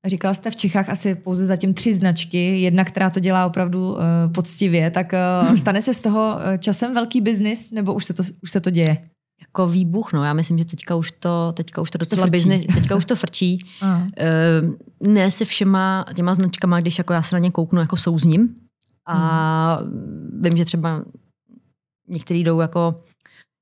Říkala 0.07 0.35
jste 0.35 0.51
v 0.51 0.57
Čechách 0.57 0.89
asi 0.89 1.15
pouze 1.15 1.47
zatím 1.47 1.75
tři 1.75 1.95
značky, 1.95 2.61
jedna, 2.61 2.85
která 2.85 3.11
to 3.11 3.21
dělá 3.21 3.47
opravdu 3.47 3.93
uh, 3.93 3.99
poctivě, 4.35 4.91
tak 4.91 5.13
uh, 5.49 5.57
stane 5.57 5.81
se 5.81 5.95
z 5.95 6.01
toho 6.01 6.39
časem 6.59 6.95
velký 6.95 7.21
biznis, 7.21 7.71
nebo 7.71 7.95
už 7.95 8.05
se 8.05 8.15
to, 8.15 8.23
už 8.43 8.51
se 8.51 8.61
to 8.61 8.71
děje? 8.71 9.09
Jako 9.41 9.67
výbuch, 9.67 10.13
no. 10.13 10.25
Já 10.25 10.33
myslím, 10.33 10.59
že 10.59 10.65
teďka 10.65 10.97
už 10.97 11.13
to, 11.13 11.53
teďka 11.53 11.83
už 11.83 11.91
to 11.91 11.99
docela 11.99 12.27
biznis, 12.27 12.67
teďka 12.75 12.97
už 12.97 13.05
to 13.05 13.17
frčí. 13.17 13.59
uh, 13.83 15.09
ne 15.13 15.31
se 15.31 15.45
všema 15.45 16.05
těma 16.15 16.35
značkama, 16.35 16.81
když 16.81 16.99
jako 16.99 17.13
já 17.13 17.23
se 17.23 17.37
na 17.37 17.39
ně 17.39 17.51
kouknu, 17.51 17.81
jako 17.81 17.97
souzním, 17.97 18.55
a 19.07 19.75
hmm. 19.75 20.41
vím, 20.45 20.57
že 20.57 20.65
třeba 20.65 21.05
některý 22.09 22.45
jdou 22.45 22.61
jako 22.61 23.03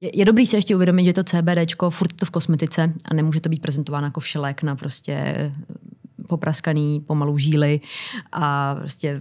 je, 0.00 0.18
je 0.18 0.24
dobrý 0.24 0.46
se 0.46 0.56
ještě 0.56 0.74
uvědomit, 0.74 1.04
že 1.04 1.12
to 1.12 1.24
CBDčko 1.24 1.90
furt 1.90 2.12
to 2.12 2.26
v 2.26 2.30
kosmetice 2.30 2.92
a 3.10 3.14
nemůže 3.14 3.40
to 3.40 3.48
být 3.48 3.62
prezentováno 3.62 4.06
jako 4.06 4.20
všelek 4.20 4.62
na 4.62 4.76
prostě 4.76 5.52
popraskaný 6.28 7.00
pomalu 7.00 7.38
žíly 7.38 7.80
a 8.32 8.74
prostě, 8.74 9.20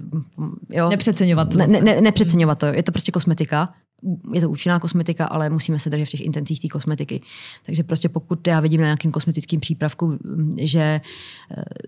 jo. 0.69 0.89
Nepřeceňovat 0.89 1.49
to. 1.49 1.57
Ne, 1.57 1.67
ne, 1.67 2.01
nepřeceňovat 2.01 2.59
to, 2.59 2.65
je 2.65 2.83
to 2.83 2.91
prostě 2.91 3.11
kosmetika. 3.11 3.73
Je 4.33 4.41
to 4.41 4.49
účinná 4.49 4.79
kosmetika, 4.79 5.25
ale 5.25 5.49
musíme 5.49 5.79
se 5.79 5.89
držet 5.89 6.05
v 6.05 6.09
těch 6.09 6.21
intencích 6.21 6.59
té 6.61 6.67
kosmetiky. 6.67 7.21
Takže 7.65 7.83
prostě 7.83 8.09
pokud 8.09 8.47
já 8.47 8.59
vidím 8.59 8.81
na 8.81 8.87
nějakém 8.87 9.11
kosmetickém 9.11 9.59
přípravku, 9.59 10.17
že 10.61 10.79
e, 10.79 11.01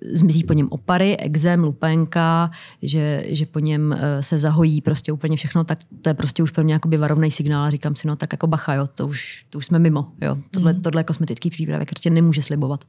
zmizí 0.01 0.43
po 0.43 0.53
něm 0.53 0.67
opary, 0.71 1.17
exém, 1.17 1.63
lupenka, 1.63 2.51
že, 2.81 3.25
že 3.27 3.45
po 3.45 3.59
něm 3.59 3.93
e, 3.93 4.23
se 4.23 4.39
zahojí 4.39 4.81
prostě 4.81 5.11
úplně 5.11 5.37
všechno, 5.37 5.63
tak 5.63 5.79
to 6.01 6.09
je 6.09 6.13
prostě 6.13 6.43
už 6.43 6.51
pro 6.51 6.63
mě 6.63 6.73
jakoby 6.73 6.97
varovný 6.97 7.31
signál. 7.31 7.71
Říkám 7.71 7.95
si, 7.95 8.07
no 8.07 8.15
tak 8.15 8.33
jako 8.33 8.47
bacha, 8.47 8.73
jo, 8.73 8.87
to 8.87 9.07
už, 9.07 9.45
to 9.49 9.57
už 9.57 9.65
jsme 9.65 9.79
mimo. 9.79 10.11
Jo. 10.21 10.37
Tohle, 10.51 10.73
mm. 10.73 10.81
tohle 10.81 11.03
kosmetický 11.03 11.49
přípravek 11.49 11.89
prostě 11.89 12.09
nemůže 12.09 12.41
slibovat. 12.41 12.83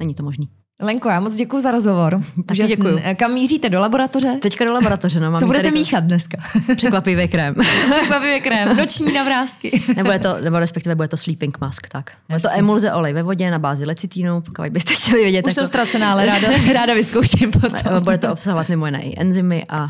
Není 0.00 0.14
to 0.14 0.22
možný. 0.22 0.48
Lenko, 0.82 1.08
já 1.08 1.20
moc 1.20 1.34
děkuji 1.34 1.60
za 1.60 1.70
rozhovor. 1.70 2.22
Taky 2.46 2.66
děkuji. 2.66 3.02
Kam 3.16 3.32
míříte? 3.32 3.68
Do 3.68 3.80
laboratoře? 3.80 4.38
Teďka 4.42 4.64
do 4.64 4.72
laboratoře. 4.72 5.20
No, 5.20 5.30
mám 5.30 5.40
Co 5.40 5.46
budete 5.46 5.62
tady 5.62 5.78
míchat 5.78 6.04
dneska? 6.04 6.38
Překvapivý 6.76 7.28
krém. 7.28 7.54
Překvapivý 7.90 8.40
krém. 8.40 8.76
Noční 8.76 9.12
navrázky. 9.12 9.82
nebo, 9.96 10.10
to, 10.22 10.40
nebo 10.40 10.58
respektive 10.58 10.94
bude 10.94 11.08
to 11.08 11.16
sleeping 11.16 11.58
mask. 11.60 11.88
Tak. 11.88 12.12
Bude 12.28 12.40
to 12.40 12.48
emulze 12.52 12.92
olej 12.92 13.12
ve 13.12 13.22
vodě 13.22 13.50
na 13.50 13.58
bázi 13.58 13.84
lecitínu, 13.84 14.40
pokud 14.40 14.68
byste 14.68 14.94
chtěli 14.94 15.22
vědět. 15.22 15.46
Už 15.46 15.54
jsem 15.54 15.66
ztracená, 15.66 16.12
ale 16.12 16.26
ráda, 16.26 16.48
ráda 16.72 16.94
vyzkouším 16.94 17.50
potom. 17.50 18.04
bude 18.04 18.18
to 18.18 18.32
obsahovat 18.32 18.68
mimo 18.68 18.86
jiné 18.86 19.02
i 19.02 19.20
enzymy 19.20 19.64
a, 19.68 19.84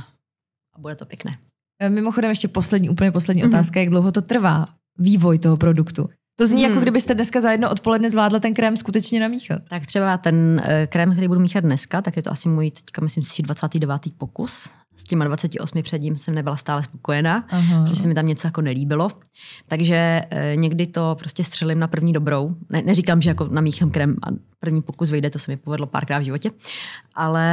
a 0.75 0.79
bude 0.79 0.95
to 0.95 1.05
pěkné. 1.05 1.39
Mimochodem 1.89 2.31
ještě 2.31 2.49
poslední, 2.49 2.89
úplně 2.89 3.13
poslední 3.13 3.45
mm-hmm. 3.45 3.49
otázka. 3.49 3.81
Jak 3.81 3.89
dlouho 3.89 4.13
to 4.13 4.23
trvá? 4.23 4.69
Vývoj 4.99 5.39
toho 5.39 5.57
produktu? 5.57 6.09
To 6.39 6.47
zní, 6.47 6.63
jako 6.63 6.71
hmm. 6.71 6.75
jako 6.75 6.83
kdybyste 6.83 7.15
dneska 7.15 7.41
za 7.41 7.51
jedno 7.53 7.71
odpoledne 7.71 8.09
zvládla 8.09 8.39
ten 8.39 8.55
krém 8.55 8.77
skutečně 8.77 9.21
namíchat. 9.21 9.63
Tak 9.69 9.87
třeba 9.87 10.19
ten 10.19 10.63
eh, 10.65 10.87
krém, 10.87 11.13
který 11.13 11.29
budu 11.29 11.41
míchat 11.41 11.65
dneska, 11.65 12.03
tak 12.03 12.17
je 12.17 12.23
to 12.23 12.33
asi 12.33 12.49
můj 12.49 12.71
teďka, 12.71 13.03
myslím 13.03 13.25
si, 13.25 13.43
29. 13.43 14.03
pokus. 14.19 14.71
S 14.97 15.05
těma 15.05 15.25
28 15.25 15.83
předtím 15.83 16.17
jsem 16.17 16.35
nebyla 16.35 16.57
stále 16.57 16.83
spokojená, 16.83 17.47
Aha. 17.49 17.85
protože 17.85 18.03
se 18.03 18.09
mi 18.09 18.15
tam 18.15 18.27
něco 18.27 18.47
jako 18.47 18.61
nelíbilo. 18.61 19.09
Takže 19.67 20.23
e, 20.31 20.57
někdy 20.57 20.87
to 20.87 21.17
prostě 21.19 21.45
střelím 21.45 21.79
na 21.79 21.89
první 21.89 22.13
dobrou. 22.13 22.51
Ne, 22.71 22.83
neříkám, 22.83 23.23
že 23.23 23.31
jako 23.31 23.49
namíchám 23.51 23.91
krém 23.91 24.17
a 24.23 24.27
první 24.61 24.83
pokus 24.83 25.11
vyjde, 25.11 25.31
to 25.31 25.39
se 25.39 25.51
mi 25.51 25.57
povedlo 25.57 25.87
párkrát 25.87 26.19
v 26.19 26.23
životě. 26.23 26.51
Ale 27.15 27.45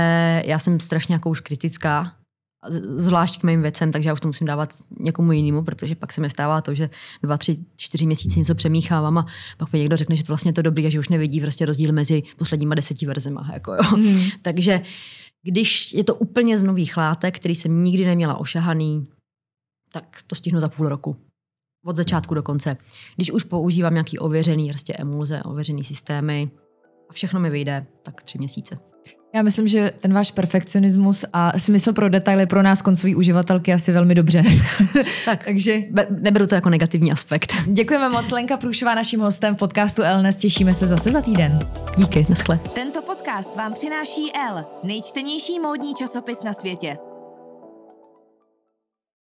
já 0.45 0.59
jsem 0.59 0.79
strašně 0.79 1.15
jako 1.15 1.29
už 1.29 1.39
kritická 1.39 2.11
zvlášť 2.69 3.39
k 3.39 3.43
mým 3.43 3.61
věcem, 3.61 3.91
takže 3.91 4.09
já 4.09 4.13
už 4.13 4.21
to 4.21 4.27
musím 4.27 4.47
dávat 4.47 4.73
někomu 4.99 5.31
jinému, 5.31 5.63
protože 5.63 5.95
pak 5.95 6.13
se 6.13 6.21
mi 6.21 6.29
stává 6.29 6.61
to, 6.61 6.75
že 6.75 6.89
dva, 7.23 7.37
tři, 7.37 7.57
čtyři 7.77 8.05
měsíce 8.05 8.39
něco 8.39 8.55
přemíchávám 8.55 9.17
a 9.17 9.25
pak 9.57 9.73
mi 9.73 9.79
někdo 9.79 9.97
řekne, 9.97 10.15
že 10.15 10.23
to 10.23 10.31
vlastně 10.31 10.49
je 10.49 10.53
to 10.53 10.61
dobrý 10.61 10.87
a 10.87 10.89
že 10.89 10.99
už 10.99 11.09
nevidí 11.09 11.41
prostě 11.41 11.65
rozdíl 11.65 11.91
mezi 11.91 12.23
posledníma 12.37 12.75
deseti 12.75 13.05
verzema. 13.05 13.49
Jako 13.53 13.73
jo. 13.73 13.97
Mm. 13.97 14.21
takže 14.41 14.81
když 15.43 15.93
je 15.93 16.03
to 16.03 16.15
úplně 16.15 16.57
z 16.57 16.63
nových 16.63 16.97
látek, 16.97 17.35
který 17.35 17.55
jsem 17.55 17.83
nikdy 17.83 18.05
neměla 18.05 18.37
ošahaný, 18.37 19.07
tak 19.91 20.17
to 20.27 20.35
stihnu 20.35 20.59
za 20.59 20.69
půl 20.69 20.89
roku. 20.89 21.15
Od 21.85 21.95
začátku 21.95 22.33
do 22.33 22.43
konce. 22.43 22.77
Když 23.15 23.31
už 23.31 23.43
používám 23.43 23.93
nějaký 23.93 24.19
ověřený 24.19 24.69
prostě 24.69 24.93
emulze, 24.93 25.43
ověřený 25.43 25.83
systémy 25.83 26.51
a 27.09 27.13
všechno 27.13 27.39
mi 27.39 27.49
vyjde, 27.49 27.85
tak 28.03 28.23
tři 28.23 28.37
měsíce. 28.37 28.92
Já 29.35 29.41
myslím, 29.41 29.67
že 29.67 29.91
ten 29.99 30.13
váš 30.13 30.31
perfekcionismus 30.31 31.25
a 31.33 31.59
smysl 31.59 31.93
pro 31.93 32.09
detaily 32.09 32.45
pro 32.45 32.61
nás 32.61 32.81
koncový 32.81 33.15
uživatelky 33.15 33.73
asi 33.73 33.91
velmi 33.91 34.15
dobře. 34.15 34.43
tak, 35.25 35.45
takže 35.45 35.79
neberu 36.09 36.47
to 36.47 36.55
jako 36.55 36.69
negativní 36.69 37.11
aspekt. 37.11 37.53
Děkujeme 37.65 38.09
moc, 38.09 38.31
Lenka 38.31 38.57
Průšová, 38.57 38.95
naším 38.95 39.19
hostem 39.19 39.55
v 39.55 39.57
podcastu 39.57 40.01
Elnes. 40.01 40.35
Těšíme 40.35 40.73
se 40.73 40.87
zase 40.87 41.11
za 41.11 41.21
týden. 41.21 41.59
Díky, 41.97 42.25
naschle. 42.29 42.59
Tento 42.73 43.01
podcast 43.01 43.55
vám 43.55 43.73
přináší 43.73 44.31
L, 44.51 44.65
nejčtenější 44.83 45.59
módní 45.59 45.95
časopis 45.95 46.43
na 46.43 46.53
světě. 46.53 46.97